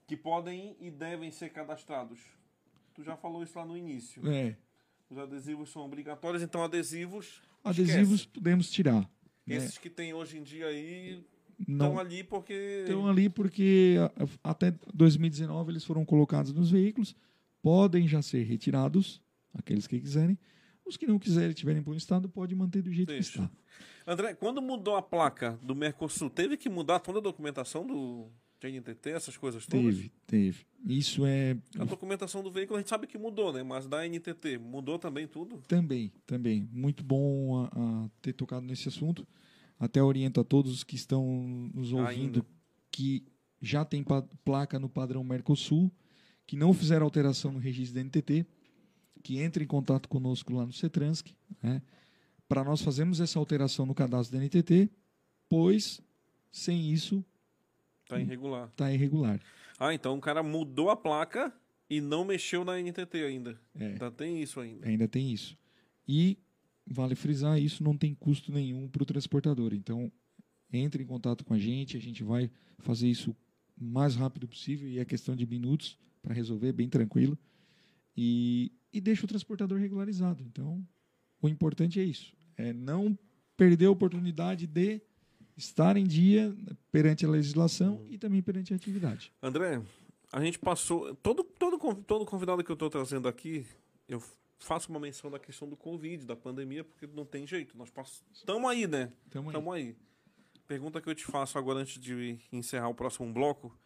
[0.07, 2.19] que podem e devem ser cadastrados.
[2.95, 4.27] Tu já falou isso lá no início.
[4.27, 4.55] É.
[5.09, 7.41] Os adesivos são obrigatórios, então adesivos.
[7.63, 8.27] Adesivos esquece.
[8.33, 9.07] podemos tirar.
[9.45, 9.55] Né?
[9.55, 11.23] Esses que tem hoje em dia aí
[11.67, 12.53] Não, estão ali porque.
[12.53, 13.95] Estão ali porque
[14.43, 17.15] até 2019 eles foram colocados nos veículos,
[17.61, 19.21] podem já ser retirados,
[19.53, 20.37] aqueles que quiserem.
[20.85, 23.31] Os que não quiserem, tiverem bom estado, pode manter do jeito Deixa.
[23.31, 23.51] que está.
[24.05, 28.29] André, quando mudou a placa do Mercosul, teve que mudar toda a documentação do
[28.69, 29.95] GNTT, essas coisas todas?
[29.95, 30.65] Teve, teve.
[30.85, 33.63] Isso é A documentação do veículo a gente sabe que mudou, né?
[33.63, 35.61] Mas da NTT mudou também tudo?
[35.67, 39.25] também, também muito bom a, a ter tocado nesse assunto.
[39.79, 41.25] Até oriento a todos os que estão
[41.73, 42.45] nos ouvindo Ainda.
[42.91, 43.25] que
[43.61, 44.05] já tem
[44.43, 45.91] placa no padrão Mercosul,
[46.45, 48.45] que não fizeram alteração no registro da NTT,
[49.23, 51.81] que entre em contato conosco lá no CETRANSC, né,
[52.47, 54.89] para nós fazermos essa alteração no cadastro da NTT,
[55.47, 56.01] pois
[56.51, 57.25] sem isso
[58.15, 58.69] Tá irregular.
[58.69, 59.39] está irregular.
[59.79, 61.53] Ah, então o cara mudou a placa
[61.89, 63.59] e não mexeu na NTT ainda.
[63.75, 63.87] É.
[63.87, 64.87] Ainda tem isso ainda.
[64.87, 65.57] Ainda tem isso.
[66.07, 66.37] E
[66.85, 69.73] vale frisar, isso não tem custo nenhum para o transportador.
[69.73, 70.11] Então,
[70.71, 72.49] entre em contato com a gente, a gente vai
[72.79, 73.35] fazer isso
[73.77, 77.37] o mais rápido possível e é questão de minutos para resolver, bem tranquilo.
[78.15, 80.43] E, e deixa o transportador regularizado.
[80.43, 80.85] Então,
[81.41, 83.17] o importante é isso: é não
[83.57, 85.01] perder a oportunidade de
[85.57, 86.55] estar em dia
[86.91, 89.31] perante a legislação e também perante a atividade.
[89.41, 89.81] André,
[90.31, 91.15] a gente passou.
[91.15, 93.65] Todo, todo, todo convidado que eu estou trazendo aqui,
[94.07, 94.21] eu
[94.57, 97.77] faço uma menção da questão do Covid, da pandemia, porque não tem jeito.
[97.77, 97.91] Nós
[98.33, 99.11] estamos aí, né?
[99.29, 99.55] Tamo aí.
[99.55, 99.95] Estamos aí.
[100.67, 103.77] Pergunta que eu te faço agora antes de encerrar o próximo bloco.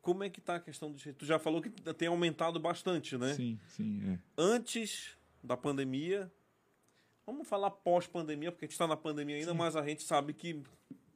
[0.00, 3.34] Como é que tá a questão do Tu já falou que tem aumentado bastante, né?
[3.34, 4.18] Sim, sim, é.
[4.36, 6.30] Antes da pandemia.
[7.26, 10.60] Vamos falar pós-pandemia, porque a gente está na pandemia ainda, mas a gente sabe que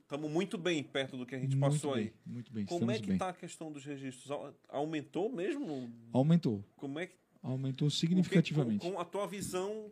[0.02, 2.12] estamos muito bem perto do que a gente muito passou bem, aí.
[2.24, 4.30] Muito bem, Como é que está a questão dos registros?
[4.30, 5.92] Au- Aumentou mesmo?
[6.12, 8.84] Aumentou, Como é que aumentou que- significativamente.
[8.86, 9.90] com, com a tua visão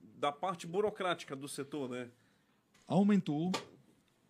[0.00, 2.08] da parte burocrática do setor, né?
[2.86, 3.50] Aumentou,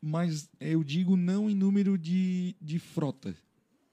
[0.01, 3.37] mas eu digo não em número de, de frota,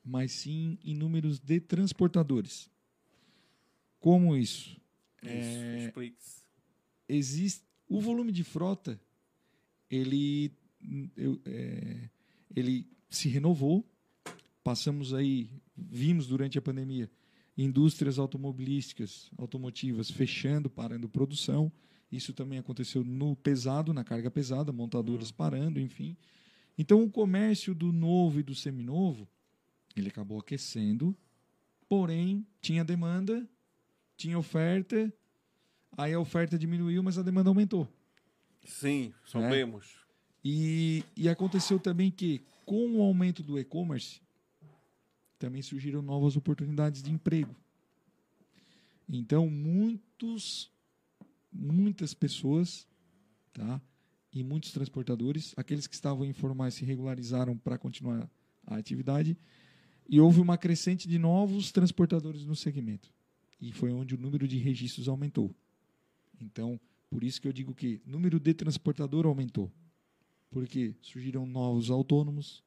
[0.03, 2.69] mas sim em números de transportadores.
[3.99, 4.79] Como isso?
[5.21, 5.39] É,
[5.77, 6.44] Isso, explique.
[7.07, 8.99] Existe o volume de frota
[9.89, 10.51] ele
[11.15, 12.09] eu, é,
[12.55, 13.85] ele se renovou.
[14.63, 17.09] Passamos aí vimos durante a pandemia
[17.57, 21.71] indústrias automobilísticas automotivas fechando parando produção.
[22.11, 26.17] Isso também aconteceu no pesado na carga pesada montadoras parando enfim.
[26.77, 29.27] Então o comércio do novo e do seminovo
[29.95, 31.15] ele acabou aquecendo
[31.87, 33.47] porém tinha demanda
[34.17, 35.13] tinha oferta
[35.97, 37.87] aí a oferta diminuiu, mas a demanda aumentou.
[38.65, 40.05] Sim, sabemos.
[40.43, 44.21] E, e aconteceu também que, com o aumento do e-commerce,
[45.39, 47.55] também surgiram novas oportunidades de emprego.
[49.07, 50.71] Então, muitos,
[51.51, 52.87] muitas pessoas,
[53.53, 53.81] tá?
[54.33, 58.29] E muitos transportadores, aqueles que estavam informais se regularizaram para continuar
[58.65, 59.37] a atividade,
[60.07, 63.11] e houve uma crescente de novos transportadores no segmento.
[63.59, 65.55] E foi onde o número de registros aumentou.
[66.39, 66.79] Então,
[67.09, 69.71] por isso que eu digo que o número de transportador aumentou.
[70.49, 72.63] Porque surgiram novos autônomos,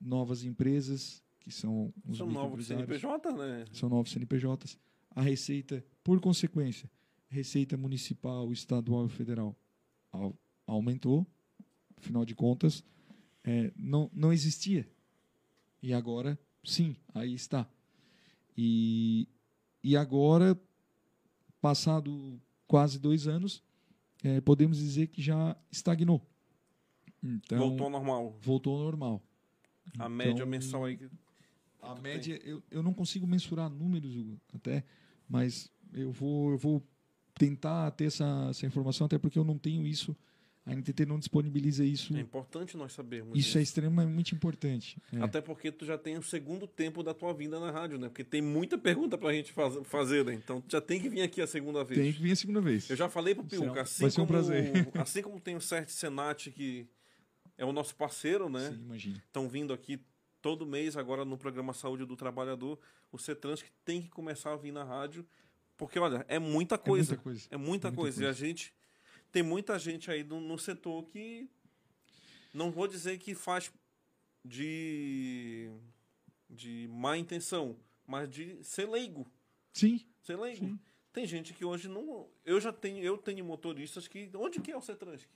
[0.00, 3.64] novas empresas, que são os São novos CNPJ, né?
[3.72, 4.78] são novos CNPJs.
[5.10, 6.90] A receita, por consequência,
[7.28, 9.56] receita municipal, estadual e federal
[10.12, 10.36] au-
[10.66, 11.26] aumentou.
[11.96, 12.82] Afinal de contas,
[13.44, 14.88] é, não, não existia.
[15.82, 17.68] E agora, sim, aí está.
[18.56, 19.28] E,
[19.82, 20.58] e agora,
[21.60, 22.40] passado
[22.70, 23.64] quase dois anos,
[24.22, 26.24] é, podemos dizer que já estagnou.
[27.20, 28.38] Então, Voltou ao normal.
[28.40, 29.20] voltou ao normal.
[29.98, 30.96] A média Então, mensal aí.
[31.82, 34.84] A média, eu, eu não consigo mensurar números, Hugo, até,
[35.28, 36.86] mas eu vou, eu vou
[37.34, 40.16] tentar ter essa, essa informação, até porque eu não tenho isso,
[40.70, 42.16] a NTT não disponibiliza isso.
[42.16, 43.36] É importante nós sabermos.
[43.36, 44.96] Isso é extremamente importante.
[45.12, 45.20] É.
[45.20, 48.08] Até porque tu já tem o segundo tempo da tua vida na rádio, né?
[48.08, 50.32] Porque tem muita pergunta pra gente faz, fazer, né?
[50.32, 52.00] Então tu já tem que vir aqui a segunda vez.
[52.00, 52.88] Tem que vir a segunda vez.
[52.88, 54.88] Eu já falei pro Piuca, assim vai ser um como, prazer.
[54.94, 56.86] assim como tem o Cert Senat, que
[57.58, 58.70] é o nosso parceiro, né?
[58.70, 59.22] Sim, imagina.
[59.26, 60.00] Estão vindo aqui
[60.40, 62.78] todo mês agora no programa Saúde do Trabalhador,
[63.10, 65.26] o Cetrans que tem que começar a vir na rádio,
[65.76, 67.12] porque olha, é muita coisa.
[67.12, 67.48] muita coisa.
[67.50, 68.22] É muita, Muita coisa.
[68.22, 68.46] E a coisa.
[68.46, 68.74] gente
[69.30, 71.48] tem muita gente aí no, no setor que
[72.52, 73.70] não vou dizer que faz
[74.44, 75.70] de
[76.48, 77.76] de má intenção,
[78.06, 79.24] mas de ser leigo,
[79.72, 80.66] Sim, ser leigo.
[80.66, 80.78] Sim.
[81.12, 84.76] Tem gente que hoje não, eu já tenho, eu tenho motoristas que onde que é
[84.76, 85.26] o Cetrans?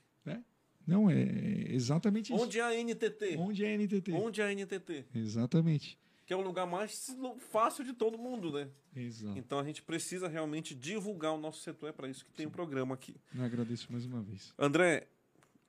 [0.85, 1.23] não, é
[1.69, 2.41] exatamente isso.
[2.41, 3.37] Onde é a NTT?
[3.37, 4.11] Onde é a NTT?
[4.11, 5.05] Onde é a NTT?
[5.15, 5.97] Exatamente.
[6.25, 7.15] Que é o lugar mais
[7.51, 8.67] fácil de todo mundo, né?
[8.95, 9.37] Exato.
[9.37, 12.51] Então a gente precisa realmente divulgar o nosso setor, é para isso que tem o
[12.51, 13.15] programa aqui.
[13.33, 14.51] Eu agradeço mais uma vez.
[14.57, 15.07] André,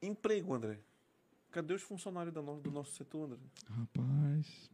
[0.01, 0.79] emprego, André.
[1.51, 3.39] Cadê os funcionários da no- do nosso setor, André?
[3.69, 4.71] Rapaz,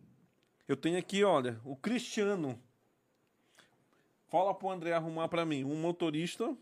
[0.69, 2.59] Eu tenho aqui, olha, o Cristiano.
[4.29, 6.57] Fala pro André arrumar para mim um motorista,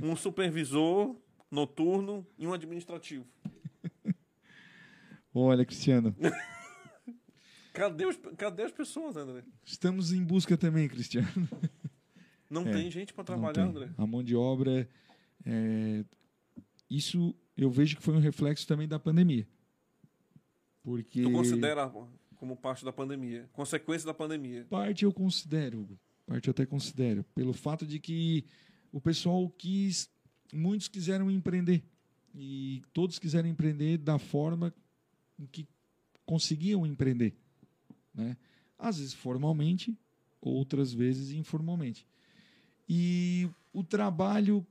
[0.00, 1.14] um supervisor
[1.50, 3.26] noturno e um administrativo.
[5.34, 6.14] olha, Cristiano,
[7.74, 9.42] Cadê, os, cadê as pessoas, André?
[9.64, 11.28] estamos em busca também, Cristiano.
[12.48, 13.64] Não É, tem gente para trabalhar.
[13.64, 13.90] André.
[13.98, 14.88] A mão de obra,
[15.44, 16.04] é,
[16.88, 19.46] isso eu vejo que foi um reflexo também da pandemia.
[20.82, 21.90] Porque Tu considera
[22.36, 24.64] como parte da pandemia, consequência da pandemia.
[24.70, 28.44] parte eu considero, Hugo, parte eu até considero, pelo fato de que
[28.92, 30.08] o pessoal quis,
[30.52, 31.82] muitos quiseram empreender
[32.34, 34.72] e todos quiseram empreender da forma
[35.50, 35.66] que
[36.26, 37.34] conseguiam empreender,
[38.14, 38.36] né?
[38.78, 39.96] Às vezes formalmente,
[40.40, 42.06] outras vezes informalmente.
[42.88, 44.66] E o trabalho,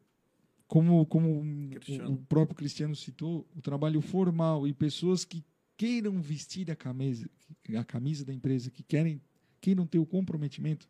[0.68, 2.14] como, como o- Cristiano.
[2.14, 5.44] o próprio Cristiano citou, o trabalho formal e pessoas que
[5.76, 7.30] queiram vestir a camisa,
[7.78, 9.20] a camisa da empresa, que querem,
[9.60, 10.88] queiram ter o comprometimento,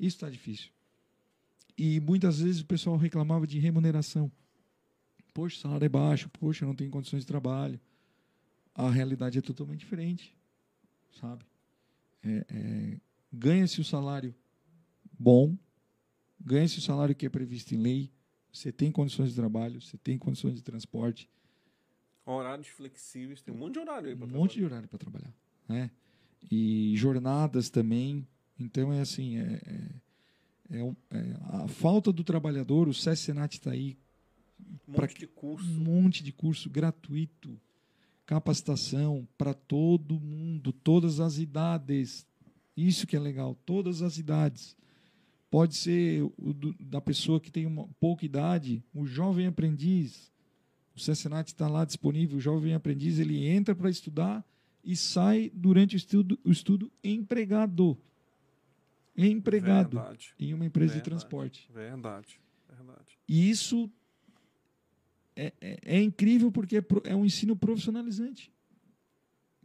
[0.00, 0.70] isso está difícil.
[1.76, 4.32] E muitas vezes o pessoal reclamava de remuneração.
[5.34, 7.78] Poxa, o salário é baixo, poxa, eu não tenho condições de trabalho.
[8.74, 10.34] a realidade é totalmente diferente,
[11.20, 11.44] sabe?
[12.22, 12.96] É, é,
[13.32, 14.34] ganha-se o salário
[15.18, 15.56] bom,
[16.40, 18.12] ganha-se o salário que é previsto em lei,
[18.52, 21.28] você tem condições de trabalho, você tem condições de transporte,
[22.28, 25.32] Horários flexíveis, tem um monte de horário aí um pra monte de horário para trabalhar,
[25.68, 25.92] né?
[26.50, 28.26] E jornadas também.
[28.58, 29.60] Então é assim, é,
[30.70, 32.88] é- é um- é a falta do trabalhador.
[32.88, 33.96] O SES Senat está aí,
[34.88, 35.68] Um monte de curso.
[35.70, 37.60] um monte de curso gratuito,
[38.26, 42.26] capacitação para todo mundo, todas as idades.
[42.76, 44.76] Isso que é legal, todas as idades.
[45.50, 50.30] Pode ser o do- da pessoa que tem uma pouca idade, o jovem aprendiz.
[50.94, 54.44] O CESENAT está lá disponível, o jovem aprendiz, ele entra para estudar
[54.84, 57.96] e sai durante o estudo, o estudo empregado.
[59.16, 60.34] Empregado Verdade.
[60.38, 61.10] em uma empresa de Verdade.
[61.10, 61.70] transporte.
[61.72, 62.40] Verdade.
[62.68, 63.18] Verdade.
[63.28, 63.90] E isso
[65.36, 68.50] é, é- é incrível porque é, é um ensino profissionalizante.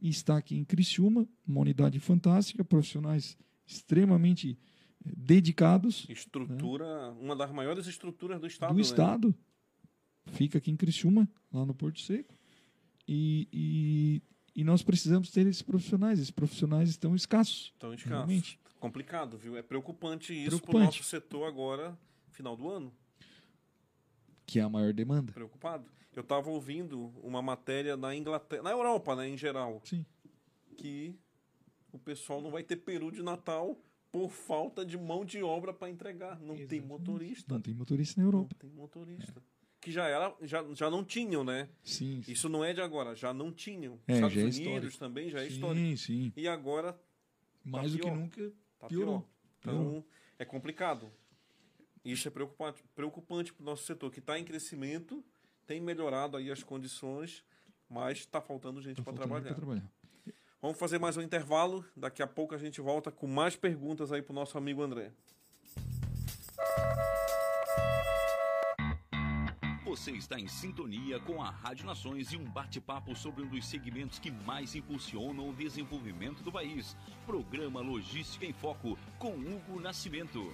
[0.01, 4.57] E está aqui em Criciúma, uma unidade fantástica, profissionais extremamente
[5.05, 8.69] eh, dedicados Estrutura, uma das maiores estruturas do Estado.
[8.72, 8.82] do né?
[8.82, 9.36] Estado.
[10.34, 12.34] Fica aqui em Criciúma, lá no Porto Seco.
[13.07, 14.22] E, e,
[14.55, 16.19] e nós precisamos ter esses profissionais.
[16.19, 17.74] Esses profissionais estão escassos.
[17.78, 18.09] Então, escasso.
[18.09, 18.59] realmente.
[18.80, 19.55] Complicado, viu?
[19.55, 21.97] É preocupante isso para o nosso setor agora,
[22.32, 22.91] final do ano.
[24.51, 25.31] Que é a maior demanda.
[25.31, 25.85] Preocupado.
[26.13, 30.05] Eu estava ouvindo uma matéria na Inglaterra, na Europa, né, em geral, Sim.
[30.75, 31.17] que
[31.89, 33.81] o pessoal não vai ter peru de Natal
[34.11, 36.37] por falta de mão de obra para entregar.
[36.41, 36.85] Não tem Exatamente.
[36.85, 37.53] motorista.
[37.53, 38.55] Não tem motorista na Não Europa.
[38.59, 39.41] tem motorista.
[39.79, 41.69] Que já era, já, já não tinham, né?
[41.81, 42.21] Sim.
[42.21, 42.29] sim.
[42.33, 43.97] Isso não é de agora, já não tinham.
[44.05, 44.97] É, Estados já é Unidos histórico.
[44.99, 45.85] também já é histórico.
[45.85, 46.33] Sim, sim.
[46.35, 46.99] E agora
[47.63, 48.17] Mais do que pior.
[48.17, 49.21] nunca, tá piorou.
[49.21, 49.27] pior.
[49.61, 50.07] Então, Piorou.
[50.37, 51.09] é complicado.
[52.03, 55.23] Isso é preocupante, preocupante para o nosso setor, que está em crescimento,
[55.67, 57.43] tem melhorado aí as condições,
[57.87, 59.53] mas está faltando gente Tá para trabalhar.
[59.53, 59.91] trabalhar.
[60.61, 61.85] Vamos fazer mais um intervalo.
[61.95, 65.11] Daqui a pouco a gente volta com mais perguntas aí para o nosso amigo André.
[69.83, 74.19] Você está em sintonia com a Rádio Nações e um bate-papo sobre um dos segmentos
[74.19, 76.95] que mais impulsionam o desenvolvimento do país.
[77.25, 80.53] Programa Logística em Foco, com Hugo Nascimento.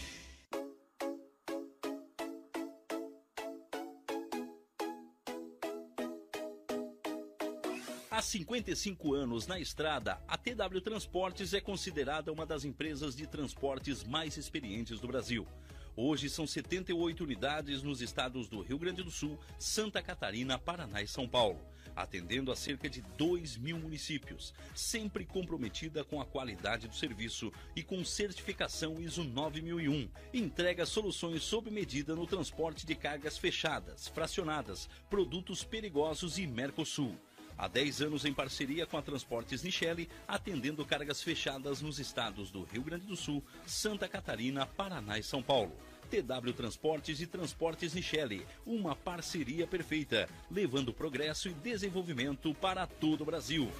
[8.21, 14.03] Há 55 anos na estrada, a TW Transportes é considerada uma das empresas de transportes
[14.03, 15.47] mais experientes do Brasil.
[15.95, 21.07] Hoje são 78 unidades nos estados do Rio Grande do Sul, Santa Catarina, Paraná e
[21.07, 21.59] São Paulo,
[21.95, 27.81] atendendo a cerca de 2 mil municípios, sempre comprometida com a qualidade do serviço e
[27.81, 30.07] com certificação ISO 9001.
[30.31, 37.17] Entrega soluções sob medida no transporte de cargas fechadas, fracionadas, produtos perigosos e Mercosul.
[37.57, 42.63] Há 10 anos em parceria com a Transportes Nichelle, atendendo cargas fechadas nos estados do
[42.63, 45.75] Rio Grande do Sul, Santa Catarina, Paraná e São Paulo.
[46.09, 53.25] TW Transportes e Transportes Nichelle, uma parceria perfeita, levando progresso e desenvolvimento para todo o
[53.25, 53.71] Brasil.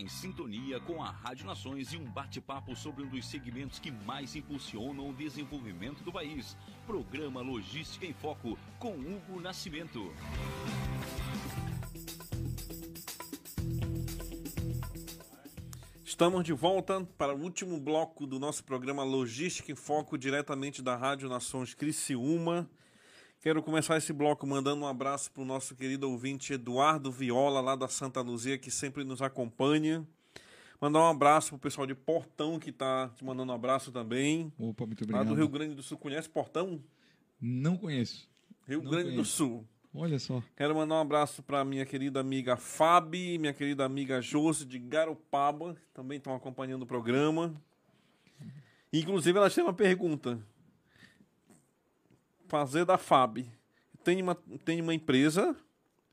[0.00, 4.34] Em sintonia com a Rádio Nações e um bate-papo sobre um dos segmentos que mais
[4.34, 6.56] impulsionam o desenvolvimento do país.
[6.86, 10.10] Programa Logística em Foco, com Hugo Nascimento.
[16.02, 20.96] Estamos de volta para o último bloco do nosso programa Logística em Foco, diretamente da
[20.96, 22.70] Rádio Nações Criciúma.
[23.40, 27.74] Quero começar esse bloco mandando um abraço para o nosso querido ouvinte Eduardo Viola, lá
[27.74, 30.06] da Santa Luzia, que sempre nos acompanha.
[30.78, 34.52] Mandar um abraço para o pessoal de Portão, que está te mandando um abraço também.
[34.58, 35.28] Opa, muito Lá obrigado.
[35.28, 35.96] do Rio Grande do Sul.
[35.96, 36.82] Conhece Portão?
[37.40, 38.28] Não conheço.
[38.66, 39.30] Rio Não Grande do conheço.
[39.36, 39.66] Sul.
[39.94, 40.42] Olha só.
[40.54, 45.74] Quero mandar um abraço para minha querida amiga Fabi, minha querida amiga Josi de Garopaba,
[45.74, 47.54] que também estão acompanhando o programa.
[48.92, 50.38] Inclusive, elas têm uma pergunta.
[52.50, 53.48] Fazer da Fabi.
[54.02, 54.34] Tenho uma,
[54.64, 55.56] tenho uma empresa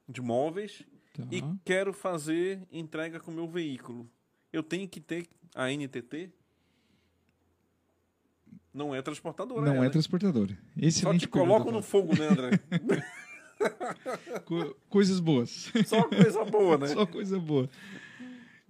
[0.08, 0.84] de móveis
[1.14, 1.24] Tá.
[1.32, 4.08] e quero fazer entrega com meu veículo.
[4.54, 6.30] Eu tenho que ter a NTT?
[8.72, 9.62] Não é transportadora.
[9.62, 9.90] Não ela, é né?
[9.90, 10.54] transportadora.
[10.54, 12.60] Só Excelente te colocam no fogo, né, André?
[14.46, 15.72] Co- coisas boas.
[15.88, 16.88] Só coisa boa, né?
[16.90, 17.68] Só coisa boa.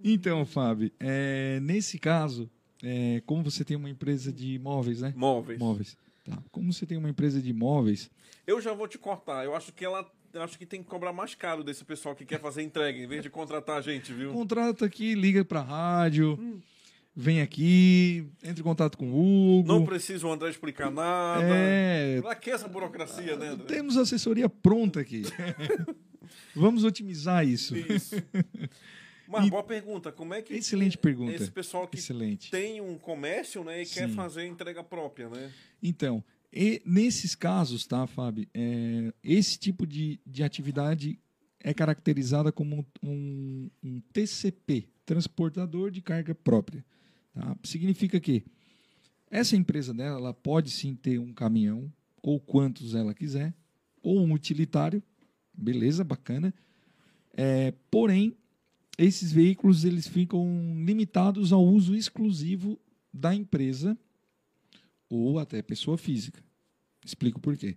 [0.02, 2.48] Então, Fábio, é, nesse caso,
[2.82, 5.12] é, como você tem uma empresa de imóveis, né?
[5.14, 5.58] Móveis.
[5.58, 5.98] Móveis.
[6.28, 6.42] Tá.
[6.50, 8.10] Como você tem uma empresa de imóveis,
[8.46, 9.44] Eu já vou te cortar.
[9.44, 10.06] Eu acho que ela.
[10.32, 13.06] Eu acho que tem que cobrar mais caro desse pessoal que quer fazer entrega, em
[13.06, 14.30] vez de contratar a gente, viu?
[14.32, 16.60] contrata aqui, liga pra rádio,
[17.16, 19.68] vem aqui, entre em contato com o Hugo.
[19.68, 21.42] Não precisa o André explicar nada.
[21.42, 23.66] É, Pra que essa burocracia, né, André?
[23.66, 25.22] temos assessoria pronta aqui.
[26.54, 27.74] Vamos otimizar isso.
[27.76, 28.14] Isso.
[29.28, 30.10] Mas boa pergunta.
[30.10, 31.34] Como é que Excelente pergunta.
[31.34, 32.50] esse pessoal que Excelente.
[32.50, 34.14] tem um comércio, né, e quer Sim.
[34.14, 35.52] fazer entrega própria, né?
[35.82, 38.48] Então, e nesses casos, tá, Fábio?
[38.54, 41.18] é, esse tipo de, de atividade
[41.60, 46.84] é caracterizada como um, um TCP, transportador de carga própria.
[47.34, 47.54] tá?
[47.62, 48.42] Significa que
[49.30, 53.54] essa empresa dela ela pode sim ter um caminhão, ou quantos ela quiser,
[54.02, 55.02] ou um utilitário,
[55.52, 56.54] beleza, bacana.
[57.36, 58.34] É, porém,
[58.98, 60.44] esses veículos eles ficam
[60.84, 62.78] limitados ao uso exclusivo
[63.12, 63.96] da empresa
[65.08, 66.42] ou até pessoa física.
[67.04, 67.76] Explico por quê.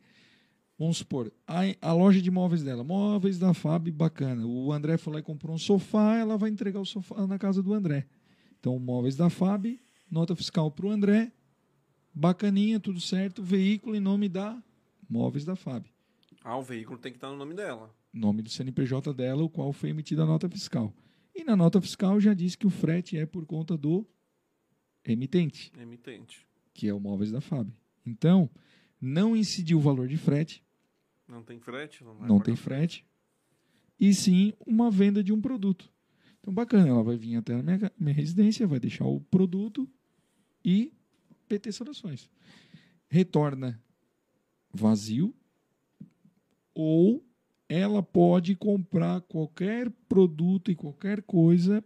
[0.78, 4.48] Vamos supor, a, a loja de móveis dela, móveis da FAB, bacana.
[4.48, 7.62] O André foi lá e comprou um sofá, ela vai entregar o sofá na casa
[7.62, 8.08] do André.
[8.60, 11.32] Então, móveis da FAB, nota fiscal para o André,
[12.12, 14.62] bacaninha, tudo certo, veículo em nome da
[15.08, 15.86] Móveis da FAB.
[16.44, 17.94] Ah, o veículo tem que estar no nome dela.
[18.12, 20.92] Nome do CNPJ dela, o qual foi emitida a nota fiscal.
[21.42, 24.08] E na nota fiscal já diz que o frete é por conta do
[25.04, 26.48] emitente Emitente.
[26.72, 27.74] que é o Móveis da FAB.
[28.06, 28.48] Então,
[29.02, 30.64] não incidiu o valor de frete,
[31.28, 32.04] Não tem frete?
[32.04, 33.04] Não, não tem frete,
[34.00, 35.92] e sim uma venda de um produto.
[36.40, 39.90] Então, bacana, ela vai vir até a minha, minha residência, vai deixar o produto
[40.64, 40.94] e
[41.48, 42.30] PT Soluções.
[43.10, 43.82] Retorna
[44.72, 45.34] vazio
[46.76, 47.26] ou
[47.74, 51.82] ela pode comprar qualquer produto e qualquer coisa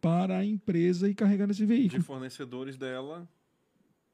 [0.00, 3.28] para a empresa e carregar nesse veículo De fornecedores dela.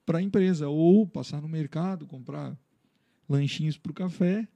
[0.05, 2.55] para a empresa ou passar no mercado, comprar
[3.29, 4.47] lanchinhos para o café,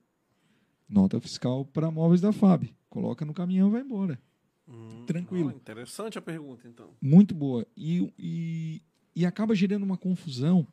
[0.89, 2.75] nota fiscal para móveis da FAB.
[2.91, 4.21] Coloca no caminhão e vai embora.
[4.66, 5.49] Hum, Tranquilo.
[5.49, 6.91] ó, interessante a pergunta, então.
[7.01, 7.66] Muito boa.
[7.75, 8.83] E, e,
[9.16, 10.66] e acaba gerando uma confusão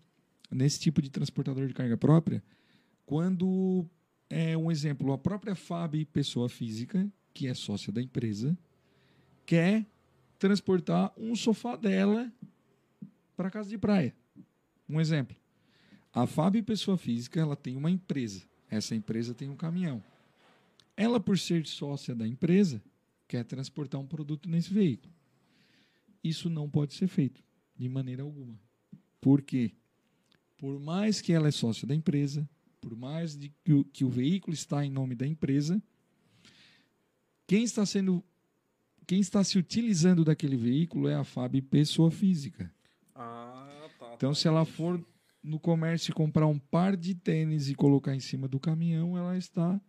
[0.52, 2.44] nesse tipo de transportador de carga própria
[3.06, 3.86] quando,
[4.30, 8.58] é um exemplo, a própria FAB, pessoa física, que é sócia da empresa,
[9.46, 9.86] quer
[10.40, 12.32] transportar um sofá dela
[13.36, 14.16] para casa de praia.
[14.88, 15.36] Um exemplo.
[16.14, 18.44] A FAB, pessoa física, ela tem uma empresa.
[18.70, 20.04] Essa empresa tem um caminhão.
[20.96, 22.82] Ela, por ser sócia da empresa,
[23.28, 25.14] quer transportar um produto nesse veículo.
[26.24, 27.44] Isso não pode ser feito
[27.78, 28.58] de maneira alguma.
[29.20, 29.72] Por quê?
[30.58, 32.48] Por mais que ela é sócia da empresa,
[32.86, 35.82] por mais de que, o, que o veículo está em nome da empresa,
[37.48, 38.24] Quem está sendo
[39.08, 42.72] quem está se utilizando daquele veículo é a FAB pessoa física.
[43.16, 44.14] Ah, tá.
[44.16, 45.04] Então, tá, se ela for
[45.42, 49.36] no comércio e comprar um par de tênis e colocar em cima do caminhão, ela
[49.38, 49.80] está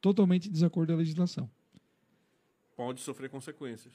[0.00, 1.50] totalmente em desacordo da legislação.
[2.74, 3.92] Pode sofrer consequências.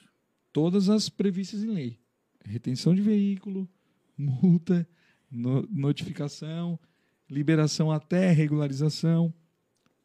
[0.54, 2.00] Todas as previstas em lei:
[2.46, 3.68] retenção de veículo,
[4.18, 4.88] multa,
[5.30, 6.80] no- notificação,
[7.32, 9.34] liberação até regularização,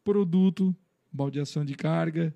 [0.01, 0.73] produto,
[1.11, 2.33] baldeação de carga,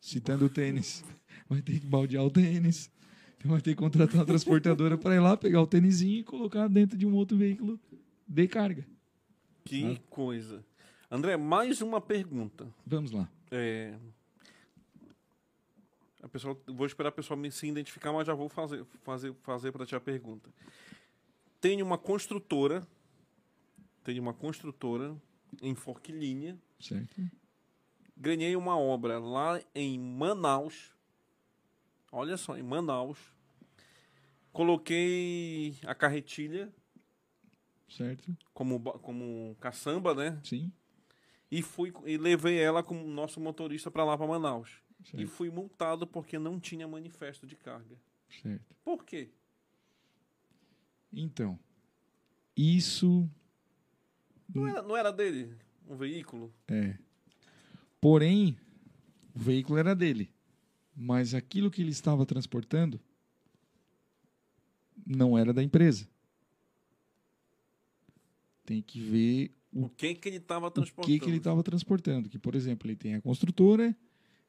[0.00, 1.04] citando o tênis.
[1.50, 2.90] Vai ter que baldear o tênis.
[3.36, 6.66] Então vai ter que contratar uma transportadora para ir lá pegar o tênisinho e colocar
[6.66, 7.78] dentro de um outro veículo
[8.26, 8.86] de carga.
[9.62, 10.64] Que coisa.
[11.10, 12.66] André, mais uma pergunta.
[12.86, 13.28] Vamos lá.
[13.50, 13.94] É...
[16.22, 19.72] A pessoa, vou esperar a pessoa me se identificar, mas já vou fazer, fazer, fazer
[19.72, 20.48] para ti a pergunta.
[21.60, 22.86] Tenho uma construtora,
[24.04, 25.16] tenho uma construtora
[25.62, 27.22] em Forquilinha, Certo?
[28.16, 30.92] ganhei uma obra lá em Manaus.
[32.12, 33.18] Olha só, em Manaus.
[34.52, 36.72] Coloquei a carretilha
[37.88, 38.36] Certo?
[38.52, 40.40] como, como caçamba, né?
[40.44, 40.72] Sim.
[41.50, 44.82] E fui e levei ela como nosso motorista para lá para Manaus.
[45.00, 45.26] E Certo.
[45.28, 47.96] fui multado porque não tinha manifesto de carga.
[48.42, 48.74] certo.
[48.84, 49.30] Por quê?
[51.12, 51.58] Então,
[52.56, 53.28] isso
[54.52, 55.54] Não era, não era dele
[55.88, 56.52] um veículo?
[56.68, 56.96] É.
[58.00, 58.56] Porém,
[59.34, 60.30] o veículo era dele.
[60.96, 63.00] Mas aquilo que ele estava transportando
[65.06, 66.08] não era da empresa.
[68.64, 71.06] Tem que ver O que que ele estava o transportando?
[71.12, 72.28] que, que ele estava transportando.
[72.28, 73.94] Que, por exemplo, ele tem a construtora,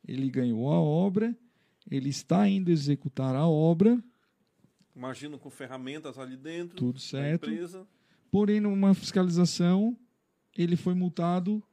[0.08, 1.36] ele ganhou a obra,
[1.89, 4.02] ele está indo executar a obra,
[4.96, 6.78] Imagino com ferramentas ali dentro.
[6.78, 7.50] tudo da certo.
[7.50, 7.86] empresa.
[8.32, 9.97] Porém, numa fiscalização,
[10.55, 11.63] ele foi multado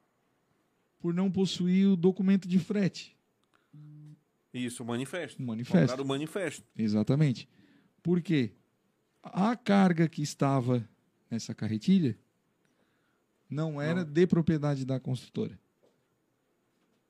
[0.98, 3.16] por não possuir o documento de frete.
[4.52, 5.42] Isso, o manifesto.
[5.42, 6.02] O manifesto.
[6.02, 6.64] O manifesto.
[6.76, 7.48] Exatamente.
[8.02, 8.52] Por quê?
[9.22, 10.86] A carga que estava
[11.30, 12.18] nessa carretilha
[13.48, 15.58] não era de propriedade da construtora.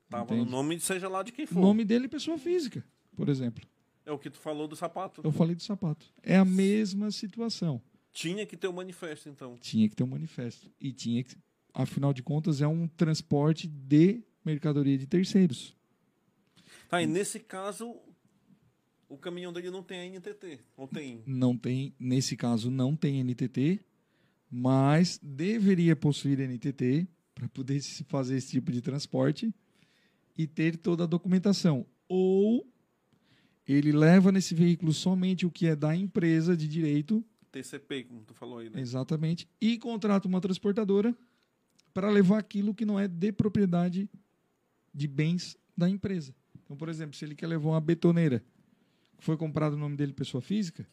[0.09, 1.61] Tava no nome, seja lá de quem O for.
[1.61, 2.85] nome dele é pessoa física,
[3.17, 3.65] por exemplo.
[4.05, 5.23] É o que tu falou do sapato.
[5.25, 6.07] Eu falei do sapato.
[6.23, 7.81] É a mesma situação.
[8.13, 9.57] Tinha que ter o manifesto, então.
[9.57, 10.71] Tinha que ter um manifesto.
[10.81, 11.35] E tinha que.
[11.73, 15.75] Afinal de contas, é um transporte de mercadoria de terceiros.
[16.89, 17.97] Tá, e nesse caso,
[19.09, 20.61] o caminhão dele não tem a NTT.
[20.77, 21.23] Ou tem?
[21.27, 23.81] Não tem, nesse caso, não tem NTT,
[24.51, 29.55] mas deveria possuir NTT para poder se fazer esse tipo de transporte
[30.37, 31.87] e ter toda a documentação.
[32.09, 32.67] Ou
[33.67, 38.35] ele leva nesse veículo somente o que é da empresa de direito, TCP, como tu
[38.35, 38.81] falou aí, né?
[38.81, 41.15] exatamente, e contrata uma transportadora
[41.95, 44.09] para levar aquilo que não é de propriedade
[44.95, 46.35] de bens da empresa.
[46.65, 48.43] Então, por exemplo, se ele quer levar uma betoneira
[49.19, 50.87] que foi comprado no nome dele pessoa física,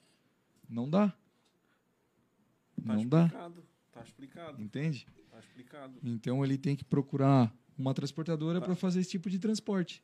[0.69, 1.07] não dá.
[2.85, 3.63] Tá não dá, explicado.
[3.91, 4.61] Tá explicado.
[4.61, 5.07] entende?
[5.31, 5.93] Tá explicado.
[6.03, 8.65] Então ele tem que procurar uma transportadora Tá.
[8.65, 10.03] para fazer esse tipo de transporte.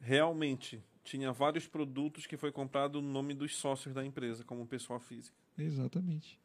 [0.00, 5.00] Realmente, tinha vários produtos que foi comprado no nome dos sócios da empresa, como pessoa
[5.00, 5.36] física.
[5.58, 6.38] Exatamente.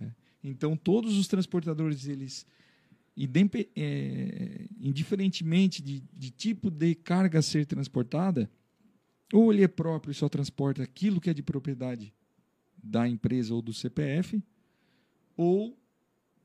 [0.00, 0.10] É.
[0.42, 2.46] Então todos os transportadores eles
[3.76, 8.50] é, indiferentemente de, de tipo de carga a ser transportada,
[9.32, 12.12] ou ele é próprio e só transporta aquilo que é de propriedade
[12.82, 14.42] da empresa ou do CPF,
[15.36, 15.78] ou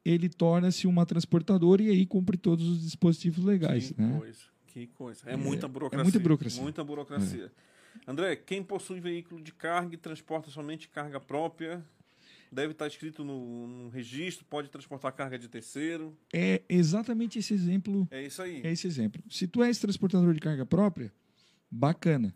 [0.06, 3.92] ele torna-se uma transportadora e aí cumpre todos os dispositivos legais.
[3.92, 4.18] que né?
[4.18, 4.49] coisa.
[4.74, 5.22] Que coisa.
[5.30, 6.04] É, É- muita é burocracia.
[6.04, 6.62] muita burocracia.
[6.62, 7.52] Muita burocracia.
[8.08, 11.84] André, quem possui veículo de carga e transporta somente carga própria,
[12.52, 16.16] deve estar escrito no, no registro, pode transportar carga de terceiro.
[16.34, 18.62] É exatamente esse exemplo É isso aí.
[18.64, 19.22] é esse exemplo.
[19.30, 21.12] Se tu és transportador de carga própria,
[21.70, 22.34] bacana.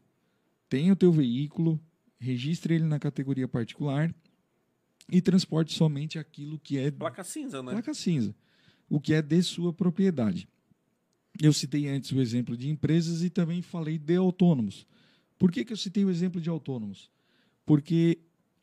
[0.69, 1.79] Tenha o teu veículo,
[2.19, 4.13] registre ele na categoria particular
[5.11, 7.71] e transporte somente aquilo que é Placa cinza, né?
[7.73, 8.35] placa cinza,
[8.89, 10.47] o que é de sua propriedade.
[11.41, 14.85] Eu citei antes o exemplo de empresas e também falei de autônomos.
[15.37, 17.09] Por que, que eu citei o exemplo de autônomos?
[17.65, 18.19] Porque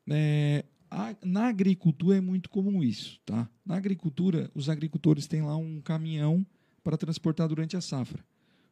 [0.09, 3.21] é, a- na agricultura é muito comum isso.
[3.27, 3.49] Tá?
[3.65, 6.47] Na agricultura, os agricultores têm lá um caminhão
[6.83, 8.25] para transportar durante a safra.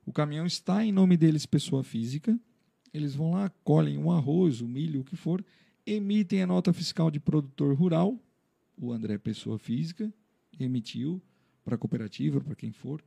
[0.06, 2.38] O caminhão está em nome deles, pessoa física.
[2.94, 5.44] Eles vão lá, colhem o arroz, o milho, o que for,
[5.84, 8.18] emitem a nota fiscal de produtor rural,
[8.80, 10.10] o André, pessoa física,
[10.58, 11.20] emitiu
[11.64, 13.02] para a cooperativa, para quem for,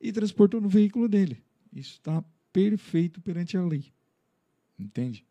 [0.00, 1.42] e transportou no veículo dele.
[1.72, 3.92] Isso está perfeito perante a lei.
[4.78, 5.24] Entende?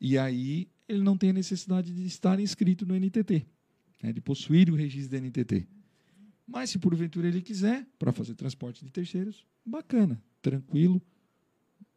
[0.00, 3.46] E aí ele não tem a necessidade de estar inscrito no NTT,
[4.02, 5.66] né, de possuir o registro da NTT.
[6.46, 11.02] Mas se porventura ele quiser, para fazer transporte de terceiros, bacana, tranquilo,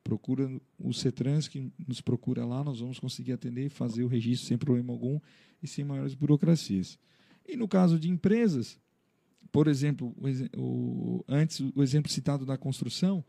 [0.04, 4.48] procura o CETRANS, que nos procura lá, nós vamos conseguir atender e fazer o registro
[4.48, 5.20] sem problema algum
[5.62, 7.00] e sem maiores burocracias.
[7.48, 8.80] E no caso de empresas,
[9.52, 10.16] por exemplo,
[10.58, 13.24] o, antes o exemplo citado da construção,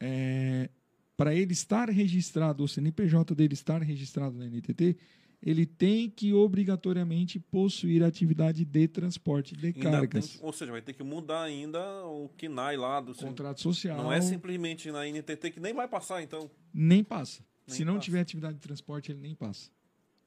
[0.00, 0.68] é,
[1.16, 4.96] para ele estar registrado, o CNPJ dele estar registrado na NTT,
[5.42, 10.36] ele tem que obrigatoriamente possuir atividade de transporte de Ainda cargas.
[10.36, 13.96] tem- ou seja, vai ter que mudar ainda o KNAI lá do Contrato social.
[13.96, 16.50] Não é simplesmente na NTT que nem vai passar, então.
[16.74, 17.42] Nem passa.
[17.66, 18.04] Nem Se não passa.
[18.04, 19.70] tiver atividade de transporte, ele nem passa.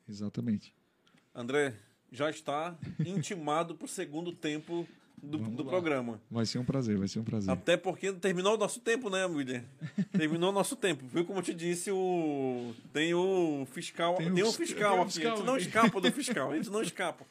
[0.09, 0.73] Exatamente.
[1.33, 1.75] André,
[2.11, 4.87] já está intimado para o segundo tempo
[5.23, 6.21] do, do programa.
[6.29, 7.49] Vai ser um prazer, vai ser um prazer.
[7.49, 9.63] Até porque terminou o nosso tempo, né, William?
[10.11, 11.05] Terminou o nosso tempo.
[11.07, 12.73] Viu como eu te disse, o...
[12.91, 14.15] tem o fiscal.
[14.15, 15.13] Tem, Tem um o- fiscal aqui.
[15.13, 16.51] fiscal a gente não escapa do fiscal.
[16.51, 17.25] A gente não escapa.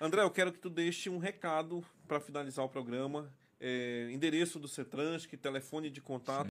[0.00, 3.30] André, eu quero que tu deixe um recado para finalizar o programa.
[3.58, 6.44] É, endereço do CETRANSC, telefone de contato